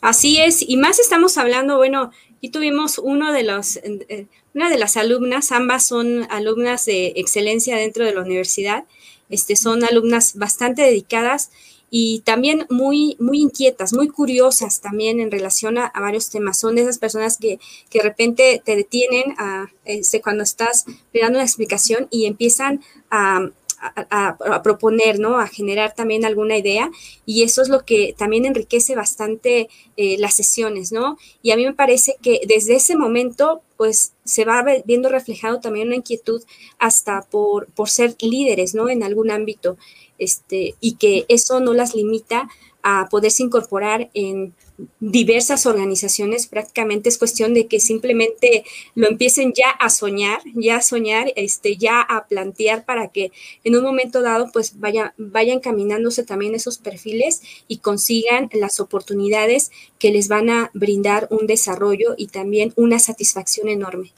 [0.00, 4.78] Así es, y más estamos hablando, bueno, aquí tuvimos uno de los, eh, una de
[4.78, 8.84] las alumnas, ambas son alumnas de excelencia dentro de la universidad,
[9.28, 11.50] este, son alumnas bastante dedicadas
[11.90, 16.58] y también muy, muy inquietas, muy curiosas también en relación a, varios temas.
[16.58, 17.58] Son esas personas que,
[17.90, 23.50] que de repente te detienen a, este, cuando estás dando una explicación y empiezan a,
[23.80, 25.38] a, proponer, ¿no?
[25.38, 26.90] A generar también alguna idea
[27.26, 31.18] y eso es lo que también enriquece bastante eh, las sesiones, ¿no?
[31.42, 35.86] Y a mí me parece que desde ese momento, pues se va viendo reflejado también
[35.86, 36.42] una inquietud
[36.78, 38.90] hasta por, por ser líderes, ¿no?
[38.90, 39.78] En algún ámbito,
[40.18, 42.50] este, y que eso no las limita
[42.82, 44.52] a poderse incorporar en
[45.00, 48.64] diversas organizaciones, prácticamente es cuestión de que simplemente
[48.94, 53.32] lo empiecen ya a soñar, ya a soñar, este, ya a plantear para que
[53.64, 59.70] en un momento dado pues vaya, vayan caminándose también esos perfiles y consigan las oportunidades
[59.98, 64.12] que les van a brindar un desarrollo y también una satisfacción enorme.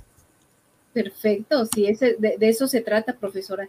[0.93, 3.69] Perfecto, sí, ese, de, eso se trata, profesora.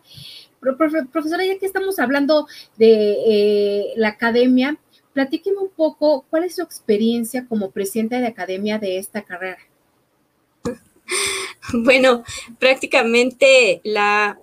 [0.60, 4.80] profesora, ya que estamos hablando de eh, la academia,
[5.14, 9.60] Platíqueme un poco cuál es su experiencia como presidenta de academia de esta carrera.
[11.74, 12.24] Bueno,
[12.58, 14.40] prácticamente la,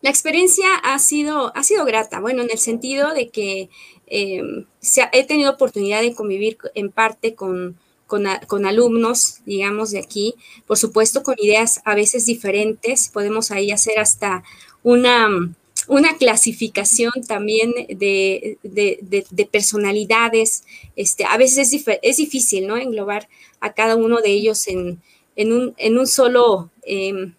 [0.00, 3.68] la experiencia ha sido, ha sido grata, bueno, en el sentido de que
[4.06, 4.40] eh,
[5.12, 10.34] he tenido oportunidad de convivir en parte con, con, alumnos, digamos, de aquí,
[10.66, 14.44] por supuesto con ideas a veces diferentes, podemos ahí hacer hasta
[14.82, 15.28] una
[15.88, 18.58] una clasificación también de,
[19.50, 20.64] personalidades.
[20.96, 21.72] Este, a veces
[22.02, 22.76] es, difícil, ¿no?
[22.76, 23.28] Englobar
[23.60, 25.00] a cada uno de ellos en,
[25.36, 27.34] un, en un, solo, em,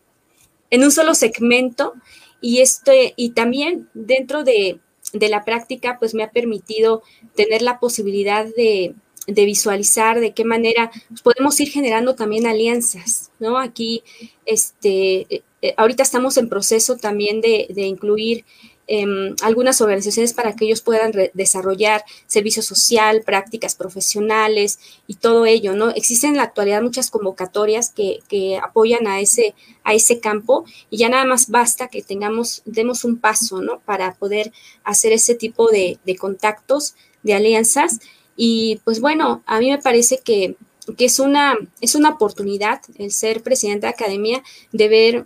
[0.69, 1.93] en un solo segmento.
[2.41, 4.79] Y, este, y también dentro de,
[5.13, 7.01] la práctica, pues me ha permitido
[7.35, 8.95] tener la posibilidad de,
[9.27, 10.89] visualizar de qué manera
[11.23, 13.57] podemos ir generando también alianzas, ¿no?
[13.57, 14.03] Aquí,
[14.45, 18.45] este, eh, ahorita estamos en proceso también de, incluir
[18.87, 25.75] em, algunas organizaciones para que ellos puedan desarrollar servicio social, prácticas profesionales y todo ello,
[25.75, 25.89] ¿no?
[25.89, 31.09] Existen en la actualidad muchas convocatorias que, apoyan a ese, a ese campo y ya
[31.09, 33.79] nada más basta que tengamos, demos un paso, ¿no?
[33.81, 34.53] Para poder
[34.85, 37.99] hacer ese tipo de, contactos, de alianzas.
[38.37, 40.55] Y pues bueno, a mí me parece que,
[40.97, 45.25] que es, una, es una oportunidad el ser presidente de academia de ver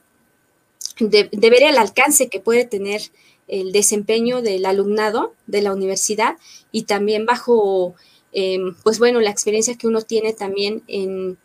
[0.99, 3.01] de, ver el alcance que puede tener
[3.47, 6.38] el desempeño del alumnado de la universidad
[6.71, 7.95] y también bajo,
[8.32, 11.38] em, pues bueno, la experiencia que uno tiene también en,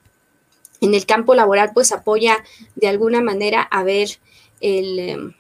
[0.80, 2.44] el campo laboral, pues apoya
[2.76, 4.18] de alguna manera a ver
[4.60, 5.34] el, em,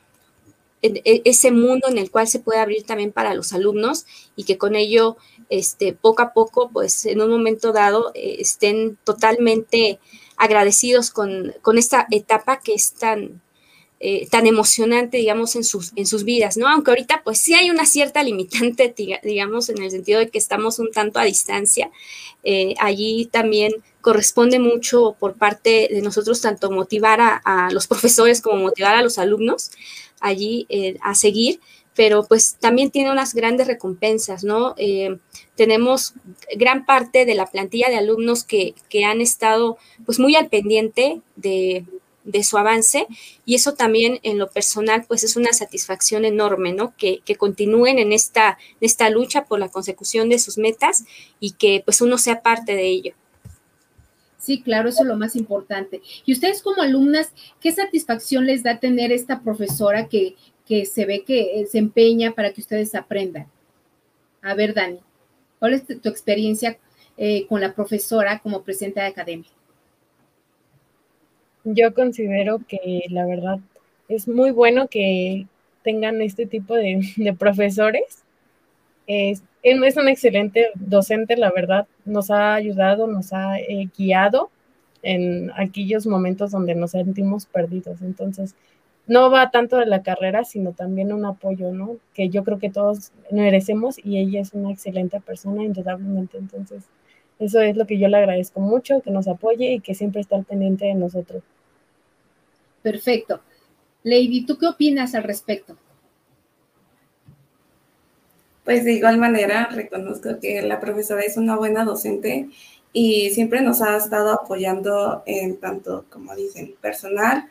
[0.82, 4.58] e, ese mundo en el cual se puede abrir también para los alumnos y que
[4.58, 5.16] con ello,
[5.50, 9.98] este, poco a poco, pues en un momento dado, eh, estén totalmente
[10.36, 13.40] agradecidos con, con esta etapa que es tan,
[13.98, 16.68] eh, tan emocionante, digamos, en sus, en sus vidas, ¿no?
[16.68, 20.78] Aunque ahorita, pues sí hay una cierta limitante, digamos, en el sentido de que estamos
[20.78, 21.90] un tanto a distancia.
[22.44, 28.62] Eh, allí también corresponde mucho por parte de nosotros tanto motivar a, los profesores como
[28.62, 29.70] motivar a los alumnos
[30.20, 31.60] allí eh, a seguir,
[31.94, 34.74] pero pues también tiene unas grandes recompensas, ¿no?
[35.54, 36.12] tenemos
[36.54, 41.22] gran parte de la plantilla de alumnos que, que han estado pues muy al pendiente
[41.36, 41.86] de,
[42.26, 43.06] de su avance
[43.46, 46.94] y eso también en lo personal pues es una satisfacción enorme, ¿no?
[46.96, 51.04] Que, continúen en esta, esta lucha por la consecución de sus metas
[51.40, 53.14] y que pues uno sea parte de ello.
[54.38, 56.02] Sí, claro, eso es lo más importante.
[56.24, 60.36] Y ustedes como alumnas, ¿qué satisfacción les da tener esta profesora que,
[60.66, 63.46] que se ve que se empeña para que ustedes aprendan?
[64.42, 65.00] A ver, Dani,
[65.58, 66.78] ¿cuál es tu experiencia
[67.16, 69.50] eh, con la profesora como presidenta de academia?
[71.66, 73.58] Yo considero que la verdad
[74.08, 75.46] es muy bueno que
[75.82, 77.00] tengan este tipo de,
[77.38, 78.24] profesores.
[79.06, 84.50] Es, es un excelente docente, la verdad, nos ha ayudado, nos ha eh, guiado
[85.02, 88.00] en aquellos momentos donde nos sentimos perdidos.
[88.02, 88.54] Entonces,
[89.06, 91.96] no va tanto de la carrera, sino también un apoyo, ¿no?
[92.14, 96.38] Que yo creo que todos merecemos y ella es una excelente persona, indudablemente.
[96.38, 96.84] Entonces,
[97.38, 100.36] eso es lo que yo le agradezco mucho, que nos apoye y que siempre está
[100.36, 101.42] al pendiente de nosotros.
[102.86, 103.40] Perfecto.
[104.04, 105.76] Lady, ¿tú qué opinas al respecto?
[108.64, 112.48] Pues de igual manera, reconozco que la profesora es una buena docente
[112.92, 117.48] y siempre nos ha estado apoyando en tanto, como dicen, personal,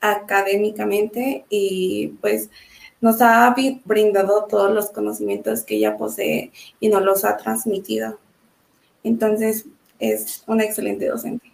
[0.00, 2.48] académicamente y pues
[3.02, 8.18] nos ha brindado todos los conocimientos que ella posee y nos los ha transmitido.
[9.04, 9.66] Entonces,
[9.98, 11.47] es una excelente docente.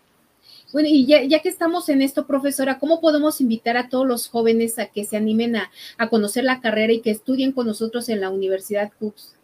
[0.75, 4.77] Bueno, y ya, que estamos en esto, profesora, ¿cómo podemos invitar a todos los jóvenes
[4.81, 5.70] a que se animen a,
[6.11, 9.37] conocer la carrera y que estudien con nosotros en la Universidad CUPS?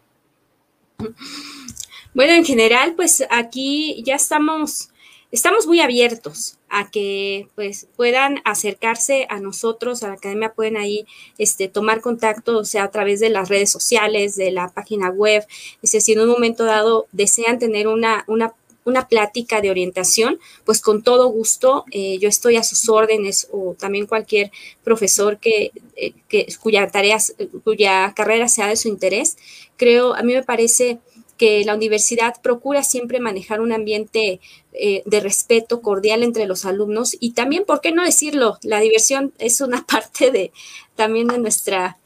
[2.15, 4.91] Bueno, en general, pues aquí ya estamos,
[5.31, 11.07] estamos muy abiertos a que pues puedan acercarse a nosotros, a la academia, pueden ahí
[11.39, 15.47] este, tomar contacto, o sea, a través de las redes sociales, de la página web,
[15.81, 18.53] es si en un momento dado desean tener una, una
[18.91, 23.75] una plática de orientación, pues con todo gusto eh, yo estoy a sus órdenes o
[23.79, 24.51] también cualquier
[24.85, 26.13] profesor que, eh,
[26.61, 27.19] cuya tarea,
[27.65, 29.39] cuya carrera sea de su interés.
[29.77, 30.99] Creo, a mí me parece
[31.39, 34.41] que la universidad procura siempre manejar un ambiente
[34.75, 38.59] eh, de respeto cordial entre los alumnos y también, ¿por qué no decirlo?
[38.63, 40.53] La diversión es una parte de
[40.97, 41.99] también de nuestra,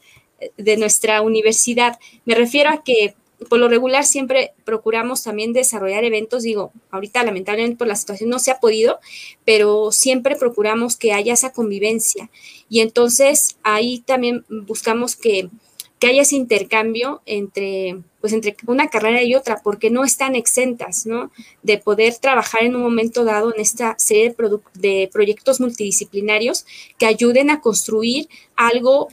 [0.55, 1.99] de nuestra universidad.
[2.23, 3.15] Me refiero a que
[3.49, 8.39] por lo regular siempre procuramos también desarrollar eventos, digo, ahorita lamentablemente por la situación no
[8.39, 8.99] se ha podido,
[9.43, 12.29] pero siempre procuramos que haya esa convivencia.
[12.69, 15.49] Y entonces ahí también buscamos que,
[16.07, 21.31] haya ese intercambio entre, pues entre una carrera y otra, porque no están exentas, ¿no?
[21.63, 26.67] De poder trabajar en un momento dado en esta serie de, de proyectos multidisciplinarios
[26.99, 29.07] que ayuden a construir algo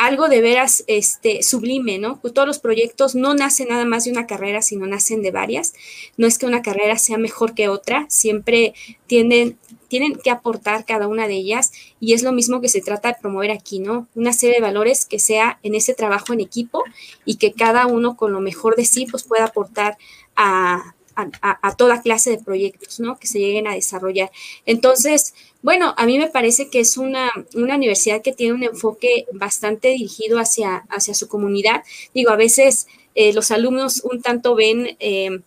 [0.00, 2.18] algo de veras este, sublime, ¿no?
[2.20, 5.74] Todos los proyectos no nacen nada más de una carrera, sino nacen de varias.
[6.16, 8.72] No es que una carrera sea mejor que otra, siempre
[9.06, 13.08] tienen, tienen que aportar cada una de ellas y es lo mismo que se trata
[13.08, 14.08] de promover aquí, ¿no?
[14.14, 16.82] Una serie de valores que sea en ese trabajo en equipo
[17.26, 19.98] y que cada uno con lo mejor de sí pues pueda aportar
[20.34, 20.94] a,
[21.42, 23.18] a, toda clase de proyectos, ¿no?
[23.18, 24.30] Que se lleguen a desarrollar.
[24.66, 29.88] Entonces, bueno, a mí me parece que es una, universidad que tiene un enfoque bastante
[29.88, 31.82] dirigido hacia, hacia su comunidad.
[32.14, 34.96] Digo, a veces eh, los alumnos un tanto ven...
[35.00, 35.40] Eh,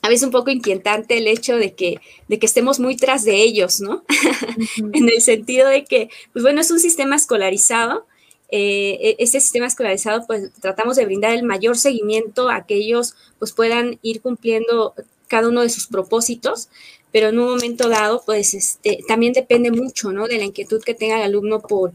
[0.00, 3.36] a veces un poco inquietante el hecho de que, de que estemos muy tras de
[3.42, 4.04] ellos, ¿no?
[4.76, 8.06] en el sentido de que, pues bueno, es un sistema escolarizado,
[8.50, 13.98] este sistema escolarizado, pues tratamos de brindar el mayor seguimiento a que ellos pues puedan
[14.02, 14.94] ir cumpliendo
[15.28, 16.68] cada uno de sus propósitos,
[17.12, 20.26] pero en un momento dado, pues este, también depende mucho, ¿no?
[20.26, 21.92] De la inquietud que tenga el alumno por,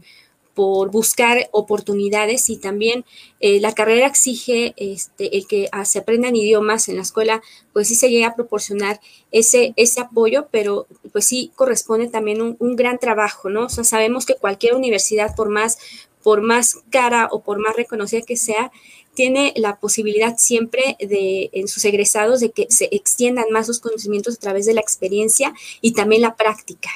[0.54, 3.04] por buscar oportunidades y también
[3.40, 7.42] eh, la carrera exige este, el que ah, se aprendan idiomas en la escuela,
[7.72, 9.00] pues sí se llega a proporcionar
[9.30, 13.66] ese, ese apoyo, pero pues sí corresponde también un, un gran trabajo, ¿no?
[13.66, 15.78] O sea, sabemos que cualquier universidad, por más
[16.24, 18.72] por más cara o por más reconocida que sea,
[19.14, 24.34] tiene la posibilidad siempre de, en sus egresados, de que se extiendan más sus conocimientos
[24.34, 25.52] a través de la experiencia
[25.82, 26.90] y también la práctica.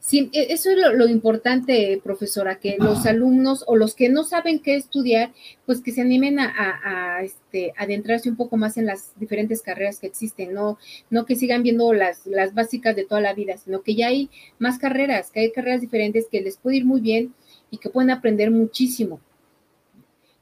[0.00, 4.58] Sí, e, eso es lo, importante, profesora, que los alumnos o los que no saben
[4.58, 5.32] qué estudiar,
[5.64, 10.08] pues que se animen a, este, adentrarse un poco más en las diferentes carreras que
[10.08, 10.78] existen, no,
[11.10, 14.28] no que sigan viendo las, las básicas de toda la vida, sino que ya hay
[14.58, 17.32] más carreras, que hay carreras diferentes que les puede ir muy bien
[17.74, 19.20] y que pueden aprender muchísimo,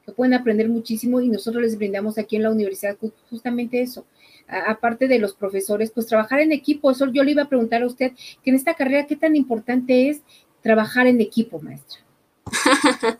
[0.05, 2.95] que pueden aprender muchísimo y nosotros les brindamos aquí en la universidad
[3.29, 4.05] justamente eso.
[4.47, 7.87] aparte de los profesores, pues trabajar en equipo, eso yo le iba a preguntar a
[7.87, 8.11] usted,
[8.43, 10.21] que en esta carrera, ¿qué tan importante es
[10.61, 12.01] trabajar en equipo, maestra?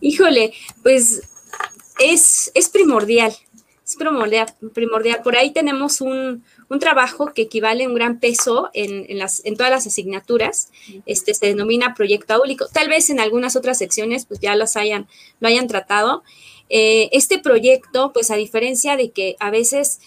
[0.00, 0.52] Híjole,
[0.82, 1.22] pues
[1.98, 3.32] es, es primordial,
[3.86, 5.22] es primordial, primordial.
[5.22, 9.56] Por ahí tenemos un, un trabajo que equivale a un gran peso en, las, en
[9.56, 10.72] todas las asignaturas.
[11.06, 12.66] Este se denomina proyecto áulico.
[12.72, 15.06] Tal vez en algunas otras secciones pues ya los hayan,
[15.38, 16.24] lo hayan tratado.
[16.68, 20.00] Eh, este proyecto, pues a diferencia de que a veces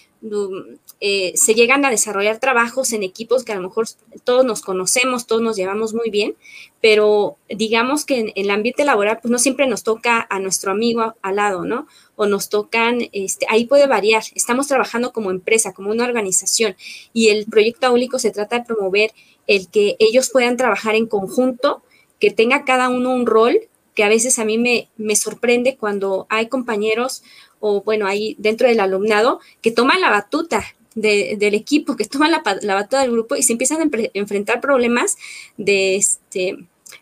[1.01, 3.87] eh, se llegan a desarrollar trabajos en equipos que a lo mejor
[4.25, 6.35] todos nos conocemos, todos nos llevamos muy bien,
[6.81, 11.15] pero digamos que en, el ambiente laboral, pues no siempre nos toca a nuestro amigo
[11.21, 11.87] al lado, ¿no?
[12.15, 14.23] O nos tocan, este, ahí puede variar.
[14.35, 16.75] Estamos trabajando como empresa, como una organización,
[17.13, 19.11] y el proyecto áulico se trata de promover
[19.47, 21.81] el que ellos puedan trabajar en conjunto,
[22.19, 26.25] que tenga cada uno un rol que a veces a mí me, me sorprende cuando
[26.29, 27.23] hay compañeros
[27.59, 30.63] o bueno, ahí dentro del alumnado que toman la batuta
[30.95, 35.17] del equipo, que toman la, la batuta del grupo y se empiezan a enfrentar problemas
[35.57, 36.57] de, este,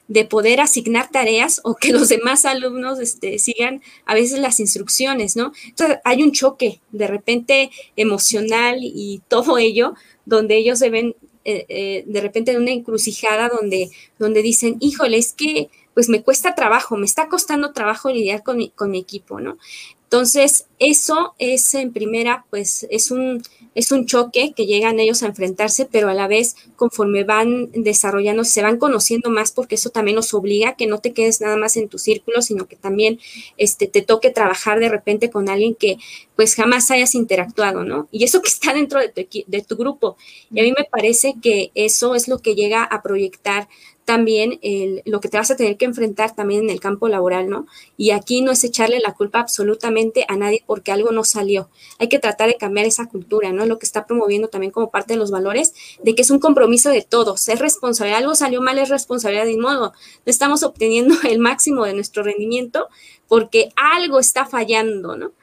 [0.07, 5.35] de poder asignar tareas o que los demás alumnos este, sigan a veces las instrucciones,
[5.35, 5.51] ¿no?
[5.65, 9.93] Entonces hay un choque de repente emocional y todo ello,
[10.25, 11.15] donde ellos se ven
[11.45, 16.53] eh, de repente en una encrucijada donde, donde dicen, híjole, es que pues me cuesta
[16.53, 19.57] trabajo, me está costando trabajo lidiar con mi, con mi equipo, ¿no?
[20.03, 23.41] Entonces, eso es en primera, pues es un,
[23.73, 28.43] es un choque que llegan ellos a enfrentarse, pero a la vez, conforme van desarrollando,
[28.43, 31.57] se van conociendo más, porque eso también los obliga a que no te quedes nada
[31.57, 33.19] más en tu círculo, sino que también
[33.57, 35.97] este, te toque trabajar de repente con alguien que
[36.35, 38.07] pues jamás hayas interactuado, ¿no?
[38.11, 40.15] Y eso que está dentro de tu, de tu grupo.
[40.51, 43.67] Y a mí me parece que eso es lo que llega a proyectar
[44.07, 44.57] también
[45.03, 47.67] lo que te vas a tener que enfrentar también en el campo laboral, ¿no?
[47.97, 51.69] Y aquí no es echarle la culpa absolutamente a nadie porque algo no salió.
[51.99, 53.65] Hay que tratar de cambiar esa cultura, ¿no?
[53.65, 56.89] Lo que está promoviendo también como parte de los valores, de que es un compromiso
[56.89, 58.19] de todos, es responsabilidad.
[58.19, 59.91] Algo salió mal, es responsabilidad de modo.
[59.91, 62.87] No estamos obteniendo el máximo de nuestro rendimiento
[63.27, 65.33] porque algo está fallando, ¿no?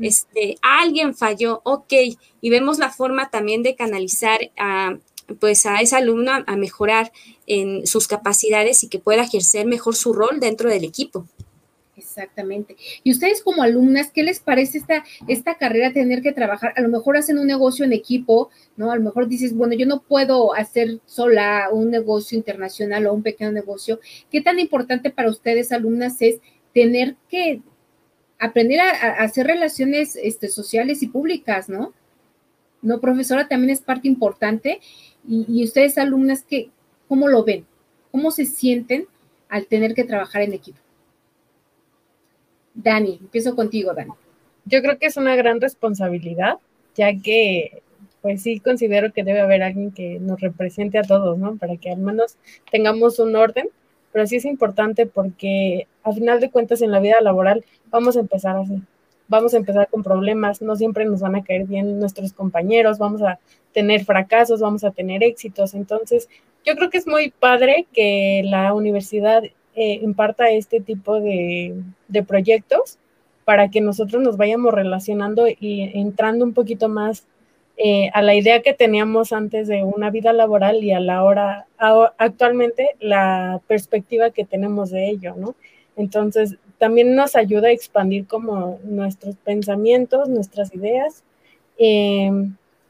[0.00, 1.92] Este, alguien falló, ok,
[2.40, 4.96] y vemos la forma también de canalizar a,
[5.40, 7.12] pues a esa alumna a mejorar
[7.46, 11.26] en sus capacidades y que pueda ejercer mejor su rol dentro del equipo.
[11.96, 12.76] Exactamente.
[13.04, 16.72] Y ustedes como alumnas, ¿qué les parece esta, esta carrera tener que trabajar?
[16.76, 18.90] A lo mejor hacen un negocio en equipo, ¿no?
[18.90, 23.22] A lo mejor dices, bueno, yo no puedo hacer sola un negocio internacional o un
[23.22, 24.00] pequeño negocio.
[24.30, 26.40] ¿Qué tan importante para ustedes, alumnas, es
[26.74, 27.60] tener que
[28.38, 31.92] aprender a, hacer relaciones este, sociales y públicas, ¿no?
[32.82, 34.80] No, profesora, también es parte importante.
[35.26, 36.70] Y, ustedes, alumnas, ¿qué,
[37.08, 37.64] ¿cómo lo ven?
[38.10, 39.06] ¿Cómo se sienten
[39.48, 40.78] al tener que trabajar en equipo?
[42.74, 44.12] Dani, empiezo contigo, Dani.
[44.64, 46.58] Yo creo que es una gran responsabilidad,
[46.94, 47.82] ya que
[48.20, 51.56] pues sí considero que debe haber alguien que nos represente a todos, ¿no?
[51.56, 52.36] Para que al menos
[52.70, 53.68] tengamos un orden,
[54.12, 58.20] pero sí es importante porque a final de cuentas en la vida laboral vamos a
[58.20, 58.80] empezar así,
[59.32, 63.22] vamos a empezar con problemas, no siempre nos van a caer bien nuestros compañeros, vamos
[63.22, 63.38] a
[63.72, 65.72] tener fracasos, vamos a tener éxitos.
[65.72, 66.28] Entonces,
[66.66, 71.82] yo creo que es muy padre que la universidad eh, imparta este tipo de,
[72.28, 72.98] proyectos
[73.46, 77.26] para que nosotros nos vayamos relacionando y entrando un poquito más
[77.78, 81.66] eh, a la idea que teníamos antes de una vida laboral y a la hora,
[82.18, 85.54] actualmente, la perspectiva que tenemos de ello, ¿no?
[85.96, 91.22] Entonces, también nos ayuda a expandir como nuestros pensamientos, nuestras ideas.
[91.78, 92.28] Eh,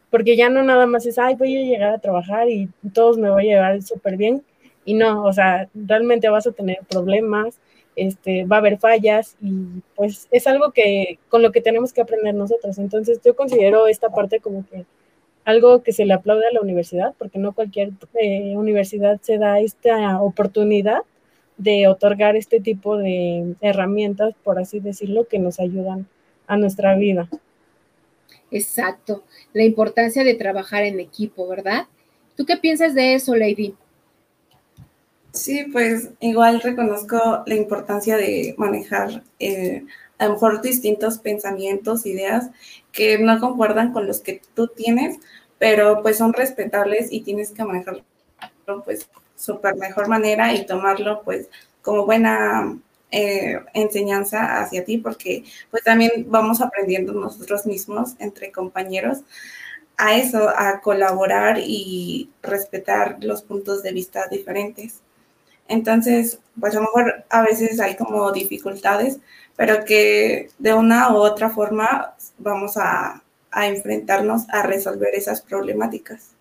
[0.09, 3.28] porque ya no nada más es, ay, voy a llegar a trabajar y todos me
[3.28, 4.43] voy a llevar súper bien.
[4.86, 7.61] Y no, o sea, realmente vas a tener problemas,
[7.95, 12.01] este, va a haber fallas y pues es algo que con lo que tenemos que
[12.01, 12.78] aprender nosotros.
[12.78, 14.86] Entonces yo considero esta parte como que
[15.45, 19.61] algo que se le aplaude a la universidad, porque no cualquier eh, universidad se da
[19.61, 21.03] esta oportunidad
[21.63, 26.09] de otorgar este tipo de herramientas, por así decirlo, que nos ayudan
[26.47, 27.29] a nuestra vida.
[28.51, 31.87] Exacto, la importancia de trabajar en equipo, ¿verdad?
[32.37, 33.75] ¿Tú qué piensas de eso, Lady?
[35.33, 39.85] Sí, pues igual reconozco la importancia de manejar eh,
[40.19, 42.51] a lo mejor distintos pensamientos, ideas
[42.91, 45.19] que no concuerdan con los que tú tienes,
[45.59, 48.05] pero pues son respetables y tienes que manejarlo
[48.85, 49.09] pues
[49.43, 51.49] súper mejor manera y tomarlo pues
[51.82, 52.78] como buena
[53.11, 59.18] eh, enseñanza hacia ti, porque pues también vamos aprendiendo nosotros mismos entre compañeros
[59.99, 65.01] a eso, a colaborar y respetar los puntos de vista diferentes.
[65.68, 69.18] Entonces, pues a lo mejor a veces hay como dificultades,
[69.57, 76.32] pero que de una u otra forma vamos a, a enfrentarnos a resolver esas problemáticas.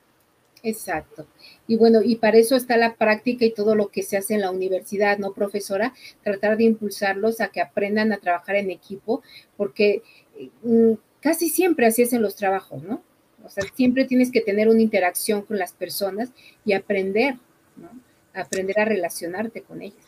[0.63, 1.25] Exacto.
[1.67, 4.41] Y bueno, y para eso está la práctica y todo lo que se hace en
[4.41, 5.93] la universidad, ¿no, profesora?
[6.23, 9.23] Tratar de impulsarlos a que aprendan a trabajar en equipo,
[9.57, 10.03] porque
[10.61, 13.01] mm, casi siempre así es en los trabajos, ¿no?
[13.43, 16.29] O sea, siempre tienes que tener una interacción con las personas
[16.63, 17.35] y aprender,
[17.75, 17.89] ¿no?
[18.33, 20.05] Aprender a relacionarte con ellas.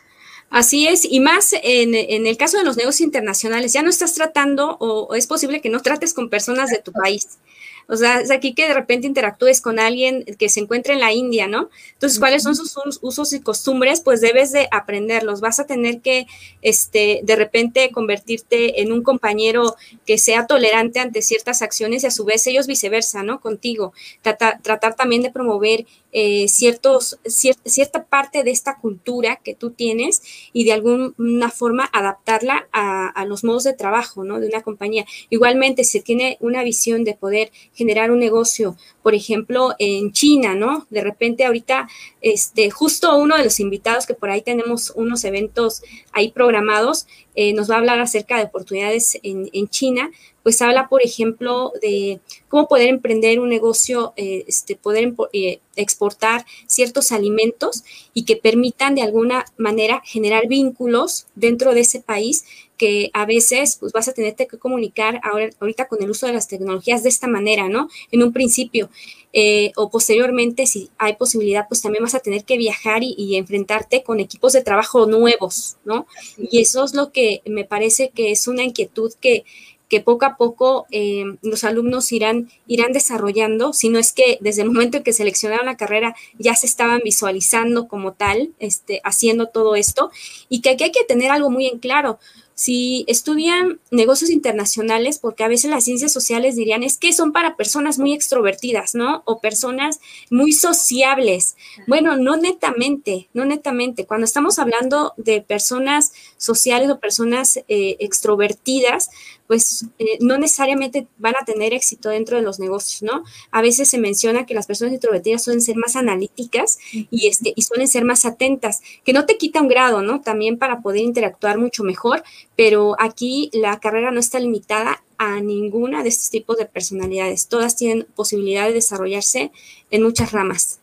[0.49, 4.77] Así es, y más en, el caso de los negocios internacionales, ya no estás tratando
[4.79, 7.39] o, es posible que no trates con personas de tu país.
[7.87, 11.13] O sea, es aquí que de repente interactúes con alguien que se encuentra en la
[11.13, 11.69] India, ¿no?
[11.93, 14.01] Entonces, ¿cuáles son sus usos y costumbres?
[14.01, 15.41] Pues debes de aprenderlos.
[15.41, 16.27] Vas a tener que,
[16.61, 19.75] este, de repente convertirte en un compañero
[20.05, 23.41] que sea tolerante ante ciertas acciones y a su vez ellos viceversa, ¿no?
[23.41, 23.93] Contigo.
[24.21, 30.21] tratar también de promover eh, ciertos, cierta parte de esta cultura que tú tienes
[30.53, 34.39] y de alguna forma adaptarla a, a, los modos de trabajo ¿no?
[34.39, 35.05] de una compañía.
[35.31, 40.87] Igualmente, si tiene una visión de poder generar un negocio, por ejemplo, en China, ¿no?
[40.89, 41.87] De repente ahorita,
[42.21, 47.53] este, justo uno de los invitados que por ahí tenemos unos eventos ahí programados, eh,
[47.53, 50.11] nos va a hablar acerca de oportunidades en, en China,
[50.43, 52.19] pues habla, por ejemplo, de
[52.49, 58.93] cómo poder emprender un negocio, eh, este, poder eh, exportar ciertos alimentos y que permitan
[58.93, 62.43] de alguna manera generar vínculos dentro de ese país
[62.83, 66.33] que a veces pues vas a tener que comunicar ahora, ahorita con el uso de
[66.33, 67.87] las tecnologías de esta manera, ¿no?
[68.11, 68.89] En un principio
[69.31, 73.37] eh, o posteriormente, si hay posibilidad, pues también vas a tener que viajar y, y,
[73.37, 76.07] enfrentarte con equipos de trabajo nuevos, ¿no?
[76.37, 79.45] Y eso es lo que me parece que es una inquietud que,
[79.93, 84.63] que poco a poco eh, los alumnos irán, irán desarrollando, si no es que desde
[84.63, 89.49] el momento en que seleccionaron la carrera ya se estaban visualizando como tal, este, haciendo
[89.49, 90.09] todo esto,
[90.49, 92.17] y que aquí hay que tener algo muy en claro.
[92.55, 97.55] Si estudian negocios internacionales, porque a veces las ciencias sociales dirían es que son para
[97.55, 99.23] personas muy extrovertidas, ¿no?
[99.25, 99.99] O personas
[100.29, 101.55] muy sociables.
[101.87, 104.05] Bueno, no netamente, no netamente.
[104.05, 106.11] Cuando estamos hablando de personas
[106.43, 109.09] sociales o personas eh, extrovertidas,
[109.47, 113.23] pues eh, no necesariamente van a tener éxito dentro de los negocios, ¿no?
[113.51, 117.61] A veces se menciona que las personas introvertidas suelen ser más analíticas y, este, y
[117.61, 120.19] suelen ser más atentas, que no te quita un grado, ¿no?
[120.19, 122.23] También para poder interactuar mucho mejor,
[122.57, 127.47] pero aquí la carrera no está limitada a ninguna de estos tipos de personalidades.
[127.47, 129.51] Todas tienen posibilidad de desarrollarse
[129.91, 130.81] en muchas ramas.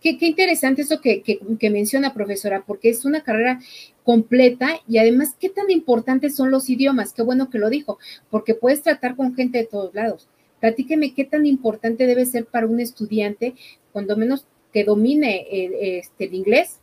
[0.00, 3.60] Qué, interesante eso que, que, menciona, profesora, porque es una carrera
[4.04, 7.12] completa y además qué tan importantes son los idiomas.
[7.12, 7.98] Qué bueno que lo dijo,
[8.30, 10.28] porque puedes tratar con gente de todos lados.
[10.60, 13.54] Platíqueme qué tan importante debe ser para un estudiante,
[13.92, 16.78] cuando menos que domine el, este, el inglés.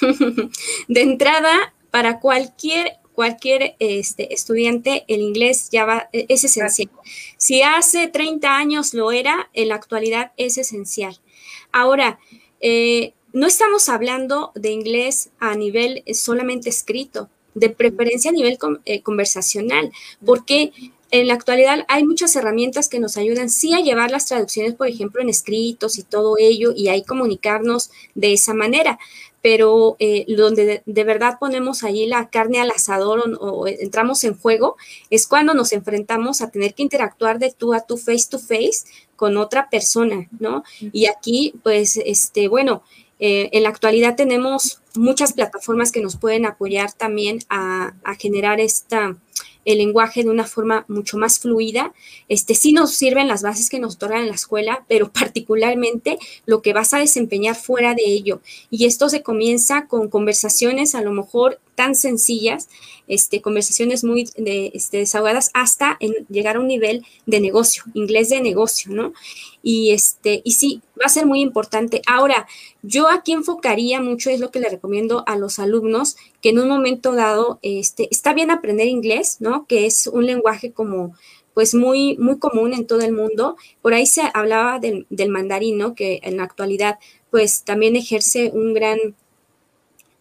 [0.88, 6.88] De entrada, para cualquier cualquier este, estudiante, el inglés ya va, e, es esencial.
[7.36, 11.18] Si hace 30 años lo era, en la actualidad es esencial.
[11.72, 12.20] Ahora,
[12.60, 19.02] eh, no estamos hablando de inglés a nivel solamente escrito, de preferencia a nivel eh,
[19.02, 19.92] conversacional,
[20.24, 20.72] porque
[21.10, 24.88] en la actualidad hay muchas herramientas que nos ayudan sí a llevar las traducciones, por
[24.88, 28.98] ejemplo, en escritos y todo ello, y ahí comunicarnos de esa manera.
[29.40, 34.76] Pero eh, donde de, verdad ponemos ahí la carne al asador o, entramos en juego
[35.10, 38.84] es cuando nos enfrentamos a tener que interactuar de tú a tú, face to face,
[39.16, 40.64] con otra persona, ¿no?
[40.92, 42.82] Y aquí, pues, este, bueno,
[43.20, 49.16] eh, en la actualidad tenemos muchas plataformas que nos pueden apoyar también a, generar esta,
[49.64, 51.92] el lenguaje de una forma mucho más fluida.
[52.28, 56.62] Este sí nos sirven las bases que nos otorgan en la escuela, pero particularmente lo
[56.62, 58.40] que vas a desempeñar fuera de ello.
[58.70, 62.68] Y esto se comienza con conversaciones a lo mejor tan sencillas,
[63.06, 68.40] este, conversaciones muy este, desahogadas, hasta en llegar a un nivel de negocio, inglés de
[68.40, 69.12] negocio, ¿no?
[69.70, 72.00] Y, este, y sí, va a ser muy importante.
[72.06, 72.46] Ahora,
[72.80, 76.68] yo aquí enfocaría mucho, es lo que le recomiendo a los alumnos, que en un
[76.68, 79.66] momento dado, este, está bien aprender inglés, ¿no?
[79.66, 81.14] Que es un lenguaje como
[81.52, 83.58] pues muy, muy común en todo el mundo.
[83.82, 85.94] Por ahí se hablaba del, del mandarín, ¿no?
[85.94, 86.98] Que en la actualidad,
[87.30, 88.98] pues también ejerce un gran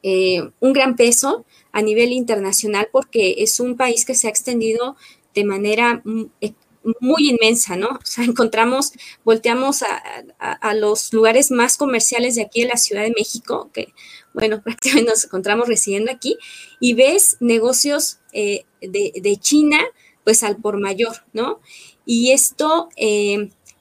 [0.04, 4.98] eh, un gran peso a nivel internacional porque es un país que se ha extendido
[5.34, 6.04] de manera
[6.42, 6.52] eh,
[7.00, 7.88] muy inmensa, ¿no?
[7.88, 8.92] O sea, encontramos,
[9.24, 13.94] volteamos a, los lugares más comerciales de aquí en la Ciudad de México, que,
[14.34, 16.38] bueno, prácticamente nos encontramos residiendo aquí,
[16.80, 19.80] y ves negocios eh, de, China,
[20.24, 21.62] pues al por mayor, ¿no?
[22.06, 22.90] Y esto,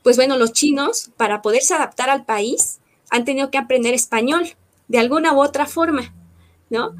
[0.02, 2.80] pues bueno, los chinos, para poderse adaptar al país,
[3.10, 4.56] han tenido que aprender español
[4.88, 6.14] de alguna u otra forma,
[6.70, 6.94] ¿no?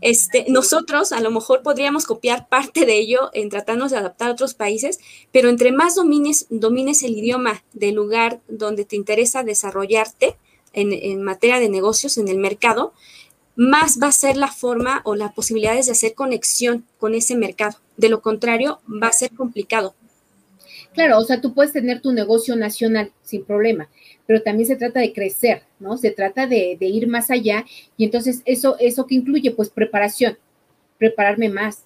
[0.00, 4.32] Este, nosotros a lo mejor podríamos copiar parte de ello en tratarnos de adaptar a
[4.32, 5.00] otros países,
[5.32, 10.36] pero entre más domines, domines el idioma del lugar donde te interesa desarrollarte
[10.72, 12.92] en, en materia de negocios en el mercado,
[13.56, 17.76] más va a ser la forma o las posibilidades de hacer conexión con ese mercado.
[17.96, 19.96] De lo contrario, va a ser complicado.
[20.98, 23.88] Claro, o sea, tú puedes tener tu negocio nacional sin problema,
[24.26, 25.96] pero también se trata de crecer, ¿no?
[25.96, 27.64] Se trata de, ir más allá
[27.96, 30.36] y entonces eso, eso que incluye, pues preparación,
[30.98, 31.84] prepararme más.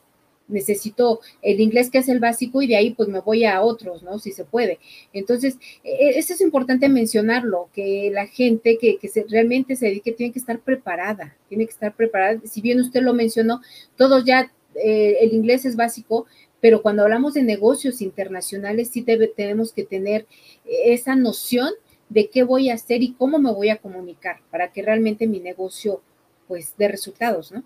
[0.48, 4.02] Necesito el inglés que es el básico y de ahí pues me voy a otros,
[4.02, 4.18] ¿no?
[4.18, 4.78] Si se puede.
[5.12, 10.12] Entonces, e, e, eso es importante mencionarlo, que la gente que, se, realmente se dedique
[10.12, 12.40] tiene que estar preparada, tiene que estar preparada.
[12.46, 13.60] Si bien usted lo mencionó,
[13.98, 14.50] todos ya,
[14.82, 16.24] eh, el inglés es básico,
[16.62, 19.04] pero cuando hablamos de negocios internacionales sí
[19.36, 20.26] tenemos que tener
[20.64, 21.72] esa noción
[22.08, 25.40] de qué voy a hacer y cómo me voy a comunicar para que realmente mi
[25.40, 26.00] negocio
[26.46, 27.64] pues dé resultados, ¿no?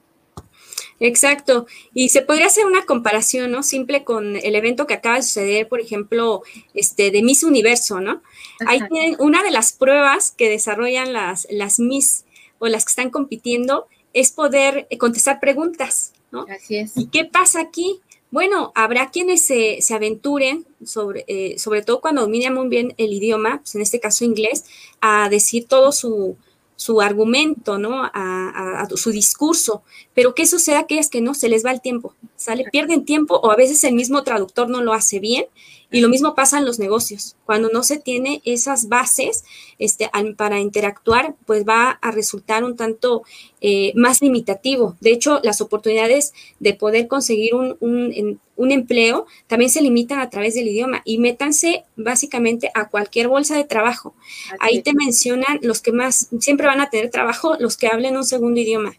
[0.99, 1.66] Exacto.
[1.92, 3.62] Y se podría hacer una comparación, ¿no?
[3.62, 6.42] Simple con el evento que acaba de suceder, por ejemplo,
[6.72, 8.22] este, de Miss Universo, ¿no?
[8.66, 12.24] Ahí tienen una de las pruebas que desarrollan las, las Miss
[12.59, 16.47] o las que están compitiendo es poder contestar preguntas, ¿no?
[16.49, 16.97] Así es.
[16.97, 18.01] ¿Y qué pasa aquí?
[18.30, 23.58] Bueno, habrá quienes se, aventuren, sobre, eh, sobre todo cuando dominen muy bien el idioma,
[23.58, 24.64] pues en este caso inglés,
[25.00, 26.36] a decir todo su,
[26.76, 28.02] su argumento, ¿no?
[28.04, 29.82] A, su discurso.
[30.14, 31.34] Pero ¿qué sucede a aquellas que no?
[31.34, 32.64] Se les va el tiempo, ¿sale?
[32.70, 35.47] Pierden tiempo o a veces el mismo traductor no lo hace bien
[35.91, 37.37] y lo mismo pasa en los negocios.
[37.45, 39.45] Cuando no se tiene esas bases
[39.78, 43.22] este, para interactuar, pues va a resultar un tanto
[43.61, 44.97] eh, más limitativo.
[45.01, 50.55] De hecho, las oportunidades de poder conseguir un, un, empleo también se limitan a través
[50.55, 54.14] del idioma y métanse básicamente a cualquier bolsa de trabajo.
[54.59, 58.24] Ahí te mencionan los que más siempre van a tener trabajo, los que hablen un
[58.24, 58.95] segundo idioma.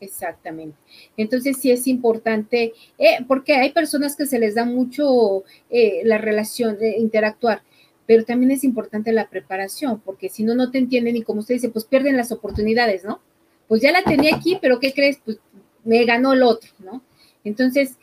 [0.00, 0.76] Exactamente.
[1.16, 6.18] Entonces sí es importante, eh, porque hay personas que se les da mucho eh, la
[6.18, 7.62] relación, de interactuar,
[8.06, 11.54] pero también es importante la preparación, porque si no, no te entienden y como usted
[11.54, 13.20] dice, pues pierden las oportunidades, ¿no?
[13.68, 15.20] Pues ya la tenía aquí, pero ¿qué crees?
[15.24, 15.38] Pues
[15.84, 17.02] me ganó el otro, ¿no?
[17.44, 17.96] Entonces,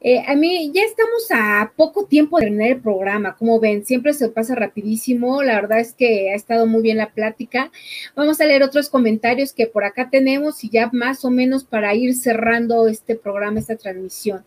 [0.00, 4.14] eh, a mí ya estamos a poco tiempo de terminar el programa, como ven, siempre
[4.14, 7.72] se pasa rapidísimo, la verdad es que ha estado muy bien la plática.
[8.14, 11.94] Vamos a leer otros comentarios que por acá tenemos y ya más o menos para
[11.94, 14.44] ir cerrando este programa, esta transmisión.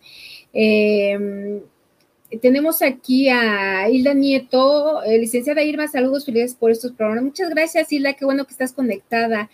[0.54, 1.62] Em,
[2.42, 7.26] tenemos aquí a Hilda Nieto, eh, licenciada Irma, saludos, felices por estos programas.
[7.26, 9.50] Muchas gracias, Hilda, qué bueno que estás conectada.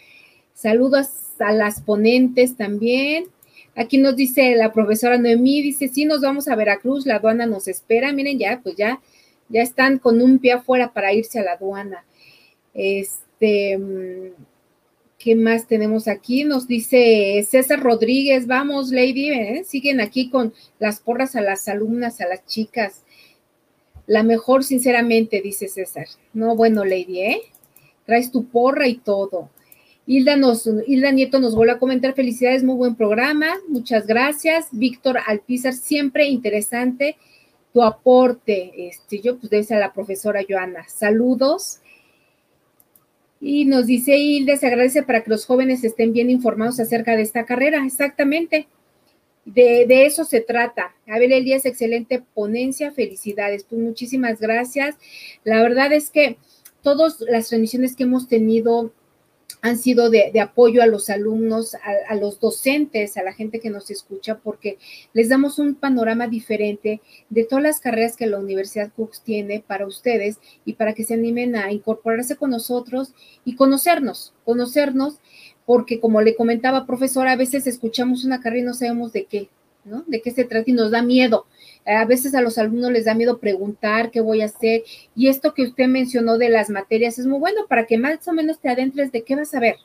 [0.53, 1.07] Saludos
[1.39, 3.25] a las ponentes también.
[3.77, 7.67] Aquí nos dice la profesora Noemí, dice, sí, nos vamos a Veracruz, la aduana nos
[7.67, 8.11] espera.
[8.11, 8.99] Miren, ya, pues ya,
[9.49, 12.03] ya están con un pie afuera para irse a la aduana.
[12.73, 14.33] Este, mm,
[15.19, 16.43] ¿qué más tenemos aquí?
[16.43, 19.63] Nos dice César Rodríguez, vamos, Lady, ¿eh?
[19.63, 23.03] siguen aquí con las porras a las alumnas, a las chicas.
[24.07, 26.07] La mejor, sinceramente, dice César.
[26.33, 27.41] No, bueno, Lady, ¿eh?
[28.07, 29.51] Traes tu porra y todo.
[30.07, 34.67] Hilda, Nieto nos vuelve a comentar, felicidades, muy buen programa, muchas gracias.
[34.71, 37.17] Víctor Alpizar, siempre interesante
[37.73, 38.87] tu aporte.
[38.87, 40.87] Este, yo pues debe a la profesora Joana.
[40.87, 41.81] Saludos.
[43.41, 47.23] Y nos dice Hilda, se agradece para que los jóvenes estén bien informados acerca de
[47.23, 47.85] esta carrera.
[47.85, 48.67] Exactamente.
[49.43, 50.95] De, eso se trata.
[51.05, 53.65] A ver, Elías, excelente ponencia, felicidades.
[53.65, 54.95] Pues muchísimas gracias.
[55.43, 56.37] La verdad es que
[56.81, 58.93] todas las transmisiones que hemos tenido
[59.67, 63.91] han sido de, apoyo a los alumnos, a, los docentes, a la gente que nos
[63.91, 64.77] escucha, porque
[65.13, 69.85] les damos un panorama diferente de todas las carreras que la Universidad Cooks tiene para
[69.85, 73.13] ustedes y para que se animen a incorporarse con nosotros
[73.45, 75.19] y conocernos, conocernos,
[75.65, 79.49] porque como le comentaba, profesora, a veces escuchamos una carrera y no sabemos de qué,
[79.83, 80.03] ¿no?
[80.07, 81.45] De qué se trata y nos da miedo.
[81.87, 84.83] A veces a los alumnos les da miedo preguntar qué voy a hacer.
[85.15, 88.33] Y esto que usted mencionó de las materias es muy bueno para que más o
[88.33, 89.77] menos te adentres de qué vas a ver.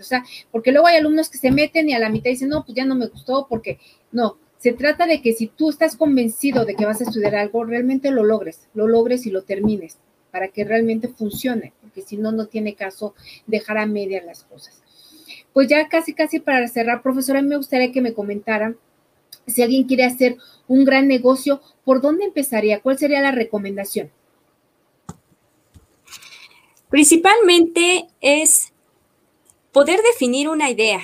[0.00, 2.76] Sea, porque luego hay alumnos que se meten y a la mitad dicen, no, pues
[2.76, 3.80] ya no me gustó, porque
[4.12, 7.64] no, se trata de que si tú estás convencido de que vas a estudiar algo,
[7.64, 9.98] realmente lo logres, lo logres y lo termines,
[10.30, 13.14] para que realmente funcione, porque si no, no tiene caso
[13.46, 14.80] dejar a medias las cosas.
[15.52, 18.76] Pues ya casi, casi para cerrar, profesora, me gustaría que me comentara
[19.46, 20.36] si alguien quiere hacer
[20.68, 22.80] un gran negocio, ¿por dónde empezaría?
[22.80, 24.10] ¿Cuál sería la recomendación?
[26.88, 28.72] Principalmente es
[29.72, 31.00] poder definir una idea.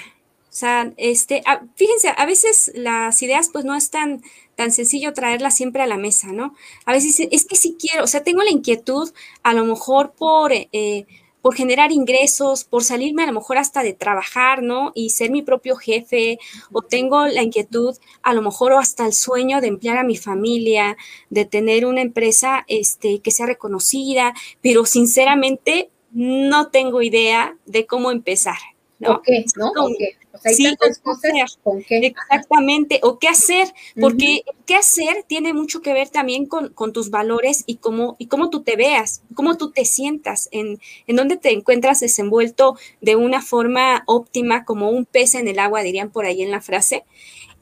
[0.56, 1.42] O sea, este,
[1.74, 4.22] fíjense, a veces las ideas pues no es tan,
[4.54, 6.54] tan sencillo traerlas siempre a la mesa, ¿no?
[6.86, 9.12] A veces es que sí quiero, o sea, tengo la inquietud
[9.42, 11.06] a lo mejor por eh,
[11.47, 14.90] por generar ingresos, por salirme a lo mejor hasta de trabajar, ¿no?
[14.97, 16.40] Y ser mi propio jefe,
[16.72, 17.94] o tengo la inquietud,
[18.24, 20.97] a lo mejor o hasta el sueño de emplear a mi familia,
[21.30, 28.11] de tener una empresa este, que sea reconocida, pero sinceramente no tengo idea de cómo
[28.11, 28.59] empezar.
[28.99, 29.22] ¿no?
[29.22, 29.44] qué?
[29.55, 29.70] ¿No?
[30.45, 30.76] Sí,
[31.62, 31.99] ¿con qué?
[31.99, 37.64] Exactamente, o qué hacer, porque qué hacer tiene mucho que ver también con, tus valores
[37.66, 41.53] y cómo, y cómo tú te veas, cómo tú te sientas, en, en dónde te
[41.53, 46.43] encuentras desenvuelto de una forma óptima, como un pez en el agua, dirían por ahí
[46.43, 47.05] en la frase,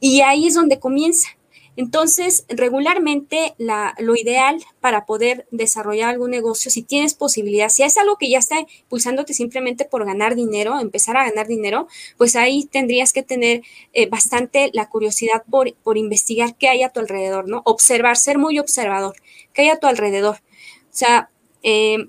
[0.01, 1.29] y ahí es donde comienza.
[1.77, 3.55] Entonces, regularmente
[3.99, 8.39] lo ideal para poder desarrollar algún negocio, si tienes posibilidad, si es algo que ya
[8.39, 13.63] está impulsándote simplemente por ganar dinero, empezar a ganar dinero, pues ahí tendrías que tener
[13.93, 17.63] eh, bastante la curiosidad por, por investigar qué hay a tu alrededor, ¿no?
[17.65, 19.17] Observar, ser muy observador,
[19.53, 20.37] qué hay a tu alrededor.
[20.37, 21.31] O sea,
[21.63, 22.09] eh,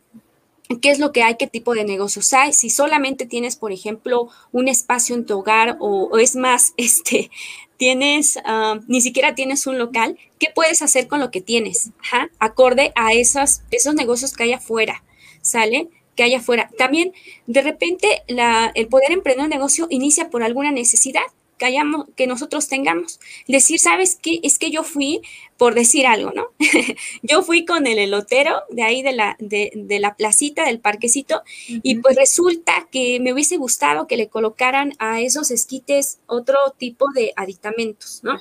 [0.82, 4.30] qué es lo que hay, qué tipo de negocios hay, si solamente tienes, por ejemplo,
[4.52, 7.30] un espacio en tu hogar o, es más, este,
[7.78, 11.92] tienes, ah, ni siquiera tienes un local, ¿qué puedes hacer con lo que tienes?
[12.40, 15.04] acorde a esos, esos negocios que hay afuera,
[15.42, 15.90] ¿sale?
[16.16, 16.70] Que hay afuera.
[16.78, 17.14] También,
[17.46, 21.24] de repente, la, el poder emprender un negocio inicia por alguna necesidad
[21.58, 23.20] que, hayamos, que nosotros tengamos.
[23.48, 24.40] Decir, ¿sabes qué?
[24.44, 25.22] Es que yo fui,
[25.58, 26.48] por decir algo, ¿no?
[27.24, 32.00] yo fui con el elotero de ahí de la, de, la placita, del parquecito, y
[32.00, 37.34] pues resulta que me hubiese gustado que le colocaran a esos esquites otro tipo de
[37.36, 38.38] aditamentos, ¿no?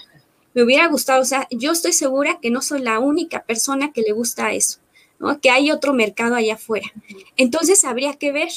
[0.54, 4.02] Me hubiera gustado, o sea, yo estoy segura que no soy la única persona que
[4.02, 4.78] le gusta eso,
[5.18, 5.40] ¿no?
[5.40, 6.86] Que hay otro mercado allá afuera.
[7.36, 8.50] Entonces habría que ver,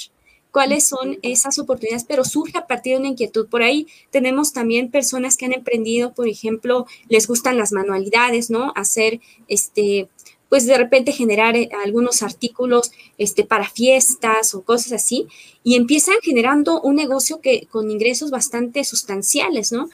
[0.57, 3.47] cuáles son esas oportunidades, pero surge a partir de una inquietud.
[3.47, 8.73] Por ahí tenemos también personas que han emprendido, por ejemplo, les gustan las manualidades, ¿no?
[8.75, 10.09] Hacer este
[10.49, 15.27] pues de repente generar eh, algunos artículos este, para fiestas o cosas así,
[15.63, 19.91] y empiezan generando un negocio que con ingresos bastante sustanciales, ¿no?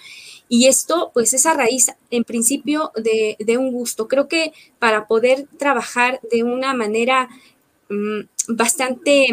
[0.47, 4.07] Y esto, pues, es a raíz, en principio, de, de un gusto.
[4.07, 7.28] Creo que para poder trabajar de una manera
[7.89, 9.28] mm, bastante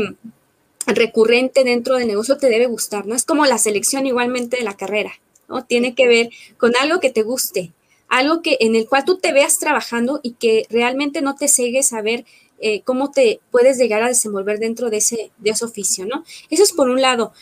[0.97, 3.15] recurrente dentro del negocio te debe gustar, ¿no?
[3.15, 5.13] Es como la selección igualmente de la carrera,
[5.49, 5.65] ¿no?
[5.65, 7.73] Tiene que ver con algo que te guste,
[8.09, 11.93] algo que en el cual tú te veas trabajando y que realmente no te cegues
[11.93, 12.25] a ver
[12.61, 16.25] eh, cómo te puedes llegar a desenvolver dentro de ese, de ese oficio, ¿no?
[16.51, 17.33] Eso es por un lado.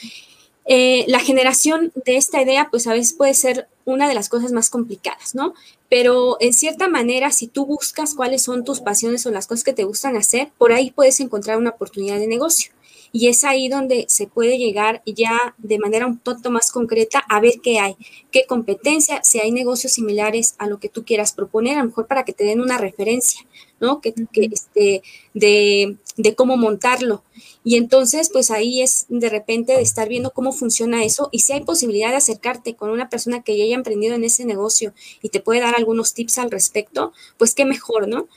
[0.71, 4.53] Eh, la generación de esta idea, pues a veces puede ser una de las cosas
[4.53, 5.55] más complicadas, ¿no?
[5.89, 9.73] Pero en cierta manera, si tú buscas cuáles son tus pasiones o las cosas que
[9.73, 12.71] te gustan hacer, por ahí puedes encontrar una oportunidad de negocio.
[13.13, 17.41] Y es ahí donde se puede llegar ya de manera un poco más concreta a
[17.41, 17.97] ver qué hay,
[18.31, 22.07] qué competencia, si hay negocios similares a lo que tú quieras proponer, a lo mejor
[22.07, 23.41] para que te den una referencia,
[23.81, 24.01] ¿no?
[24.01, 25.03] Que, este,
[25.35, 27.23] de, de cómo montarlo.
[27.65, 31.53] Y entonces, pues ahí es de repente de estar viendo cómo funciona eso y si
[31.53, 35.29] hay posibilidad de acercarte con una persona que ya haya emprendido en ese negocio y
[35.29, 38.29] te puede dar algunos tips al respecto, pues qué mejor, ¿no?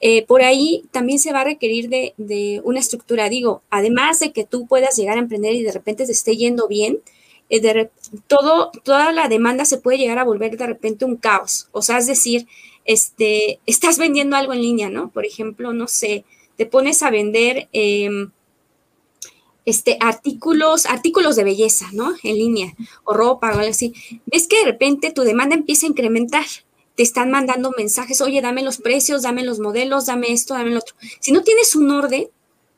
[0.00, 3.28] Eh, por ahí también se va a requerir de, una estructura.
[3.28, 6.68] Digo, además de que tú puedas llegar a emprender y de repente te esté yendo
[6.68, 7.00] bien,
[7.50, 7.90] eh, de,
[8.26, 11.68] todo, toda la demanda se puede llegar a volver de repente un caos.
[11.72, 12.46] O sea, es decir,
[12.86, 15.10] este, estás vendiendo algo en línea, ¿no?
[15.10, 16.24] Por ejemplo, no sé,
[16.56, 18.30] te pones a vender em,
[19.66, 22.14] este, artículos, artículos de belleza, ¿no?
[22.22, 22.74] En línea,
[23.04, 23.92] o ropa o algo así.
[24.24, 26.44] Ves que de repente tu demanda empieza a incrementar
[27.00, 30.80] te están mandando mensajes, oye, dame los precios, dame los modelos, dame esto, dame lo
[30.80, 30.94] otro.
[31.18, 32.28] Si no tienes un orden,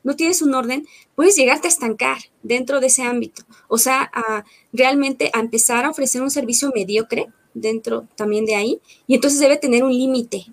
[0.01, 3.43] no tienes un orden, puedes llegarte a estancar dentro de ese ámbito.
[3.67, 8.79] O sea, a realmente a empezar a ofrecer un servicio mediocre dentro también de ahí,
[9.07, 10.45] y entonces debe tener un límite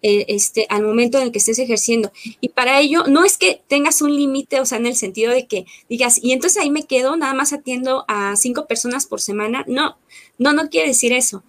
[0.00, 2.12] eh, este, al momento en el que estés ejerciendo.
[2.40, 5.46] Y para ello, no es que tengas un límite, o sea, en el sentido de
[5.46, 9.66] que digas, y entonces ahí me quedo, nada más atiendo a cinco personas por semana.
[9.68, 9.98] No,
[10.42, 11.42] no, no quiere decir eso.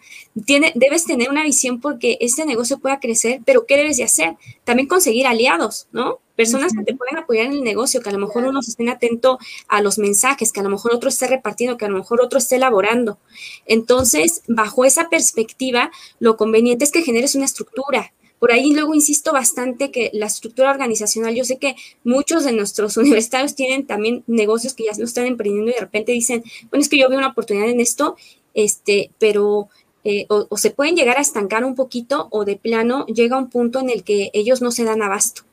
[0.46, 4.36] Tiene, debes tener una visión porque este negocio pueda crecer, pero ¿qué debes de hacer?
[4.64, 6.20] También conseguir aliados, ¿no?
[6.36, 9.38] Personas que te pueden apoyar en el negocio, que a lo mejor uno esté atento
[9.68, 12.40] a los mensajes, que a lo mejor otro esté repartiendo, que a lo mejor otro
[12.40, 13.20] esté elaborando.
[13.68, 18.14] Entonces, bajo esa perspectiva, lo conveniente es que generes una estructura,
[18.44, 22.98] por ahí luego insisto bastante que la estructura organizacional, yo sé que muchos de nuestros
[22.98, 26.90] universitarios tienen también negocios que ya lo están emprendiendo y de repente dicen, bueno, es
[26.90, 28.18] que yo veo una oportunidad en esto,
[28.54, 29.70] este, pero
[30.04, 33.80] eh, o, se pueden llegar a estancar un poquito o de plano llega un punto
[33.80, 35.44] en el que ellos no se dan abasto.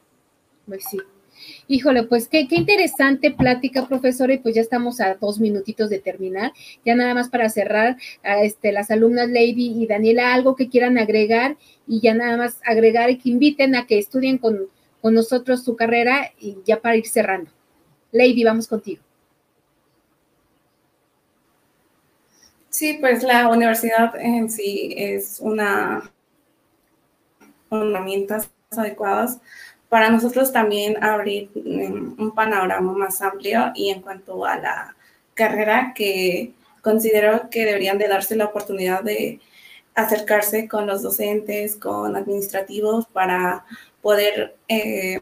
[0.67, 0.99] Pues sí.
[1.69, 6.01] Híjole, pues qué, qué interesante plática, profesora, y pues ya estamos a dos minutitos de
[6.01, 6.53] terminar.
[6.85, 7.97] Ya nada más para cerrar,
[8.43, 13.11] este, las alumnas Lady y Daniela, algo que quieran agregar y ya nada más agregar
[13.11, 14.67] y que inviten a que estudien con,
[15.01, 17.53] con nosotros su carrera y ya para ir cerrando.
[18.11, 19.03] Lady, vamos contigo.
[22.71, 26.11] Sí, pues la universidad en sí es una
[27.71, 29.41] herramientas adecuadas
[29.89, 34.97] para nosotros también abrir mm, un panorama más amplio y en cuanto a la
[35.35, 36.53] carrera que
[36.83, 39.41] considero que deberían de darse la oportunidad de
[39.95, 43.65] acercarse con los docentes, con administrativos para
[44.01, 45.21] poder eh,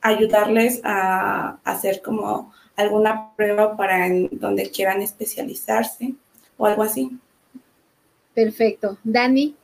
[0.00, 6.14] ayudarles a hacer como alguna prueba para en donde quieran especializarse
[6.58, 7.18] o algo así.
[8.34, 8.98] Perfecto.
[9.02, 9.56] Dani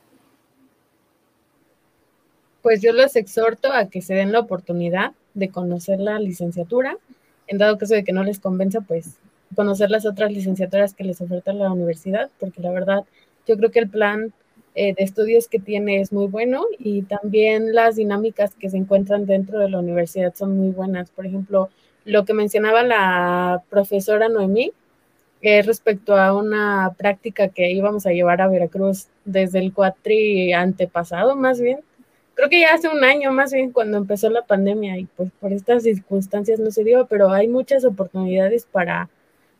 [2.65, 6.97] pues yo los exhorto a que se den la oportunidad de conocer la licenciatura.
[7.45, 9.19] En dado caso de que no les convenza, pues
[9.55, 13.05] conocer las otras licenciaturas que les oferta la universidad, porque la verdad
[13.45, 14.33] yo creo que el plan
[14.73, 19.27] eh, de estudios que tiene es muy bueno y también las dinámicas que se encuentran
[19.27, 21.11] dentro de la universidad son muy buenas.
[21.11, 21.69] Por ejemplo,
[22.03, 24.71] lo que mencionaba la profesora Noemí
[25.45, 31.35] es respecto a una práctica que íbamos a llevar a Veracruz desde el cuatri antepasado,
[31.35, 31.79] más bien.
[32.33, 35.53] Creo que ya hace un año, más bien, cuando empezó la pandemia y pues por
[35.53, 39.09] estas circunstancias no se dio, pero hay muchas oportunidades para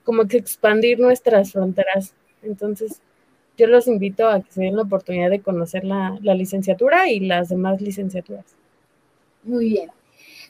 [0.03, 2.13] como que expandir nuestras fronteras.
[2.43, 3.01] Entonces,
[3.57, 7.49] yo los invito a que se den la oportunidad de conocer la, licenciatura y las
[7.49, 8.45] demás licenciaturas.
[9.43, 9.91] Muy bien.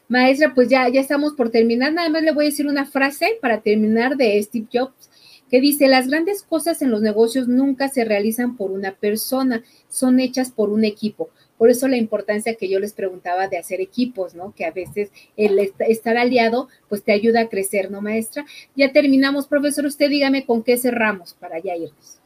[0.08, 1.94] Maestra, pues ya, ya estamos por terminar.
[1.94, 5.10] Nada más le voy a decir una frase para terminar de Steve Jobs,
[5.50, 10.20] que dice, las grandes cosas en los negocios nunca se realizan por una persona, son
[10.20, 11.30] hechas por un equipo.
[11.58, 14.54] Por eso la importancia que yo les preguntaba de hacer equipos, ¿no?
[14.54, 18.46] Que a veces el estar aliado, pues te ayuda a crecer, ¿no, maestra?
[18.76, 19.86] Ya terminamos, profesor.
[19.86, 22.20] Usted dígame con qué cerramos para ya irnos.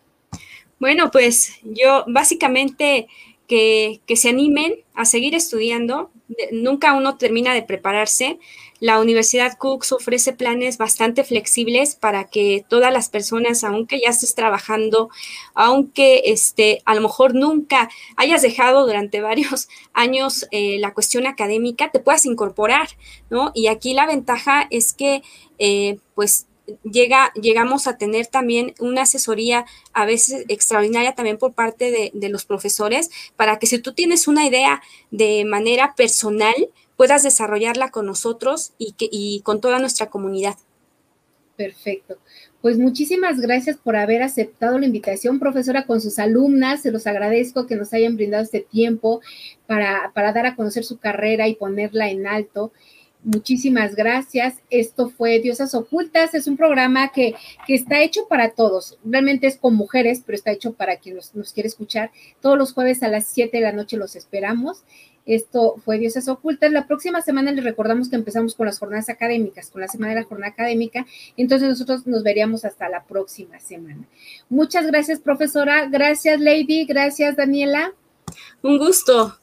[0.80, 3.08] Bueno, pues yo básicamente
[3.48, 6.12] que, que se animen a seguir estudiando.
[6.52, 8.40] Nunca uno termina de prepararse.
[8.80, 14.36] La Universidad Cooks ofrece planes bastante flexibles para que todas las personas, aunque ya estés
[14.36, 15.10] trabajando,
[15.54, 21.92] aunque este, a lo mejor nunca hayas dejado durante varios años eh, la cuestión académica,
[21.92, 22.90] te puedas incorporar,
[23.30, 23.52] ¿no?
[23.54, 25.24] Y aquí la ventaja es que,
[25.58, 26.48] eh, pues,
[26.84, 32.30] llega, llegamos a tener también una asesoría a veces extraordinaria también por parte de, de,
[32.30, 36.56] los profesores para que si tú tienes una idea de manera personal,
[37.00, 40.56] puedas desarrollarla con nosotros y, que, y con toda nuestra comunidad.
[41.56, 42.18] Perfecto.
[42.62, 46.82] Pues muchísimas gracias por haber aceptado la invitación, profesora, con sus alumnas.
[46.82, 49.22] Se los agradezco que nos hayan brindado este tiempo
[49.66, 52.74] para, para dar a conocer su carrera y ponerla en alto.
[53.24, 54.56] Muchísimas gracias.
[54.70, 56.34] Esto fue Diosas Ocultas.
[56.34, 57.36] Es un programa que,
[57.68, 58.98] que, está hecho para todos.
[59.04, 62.12] Realmente es con mujeres, pero está hecho para quien nos, nos quiere escuchar.
[62.42, 64.84] Todos los jueves a las 7 de la noche los esperamos.
[65.26, 66.72] Esto fue Diosas Ocultas.
[66.72, 70.22] La próxima semana les recordamos que empezamos con las jornadas académicas, con la semana de
[70.22, 71.06] la jornada académica.
[71.38, 74.08] Entonces nosotros nos veríamos hasta la próxima semana.
[74.50, 75.88] Muchas gracias, profesora.
[75.88, 76.86] Gracias, Lady.
[76.86, 77.94] Gracias, Daniela.
[78.64, 79.38] Un gusto.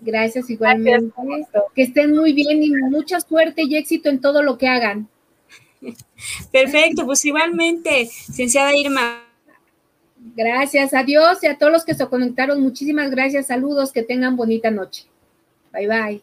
[0.00, 1.12] Gracias igualmente.
[1.74, 5.08] que estén muy bien y mucha suerte y éxito en todo lo que hagan.
[6.52, 9.22] Perfecto, pues igualmente, licenciada Irma.
[10.34, 14.70] Gracias, adiós y a todos los que se conectaron, muchísimas gracias, saludos, que tengan bonita
[14.70, 15.06] noche.
[15.72, 16.22] Bye bye.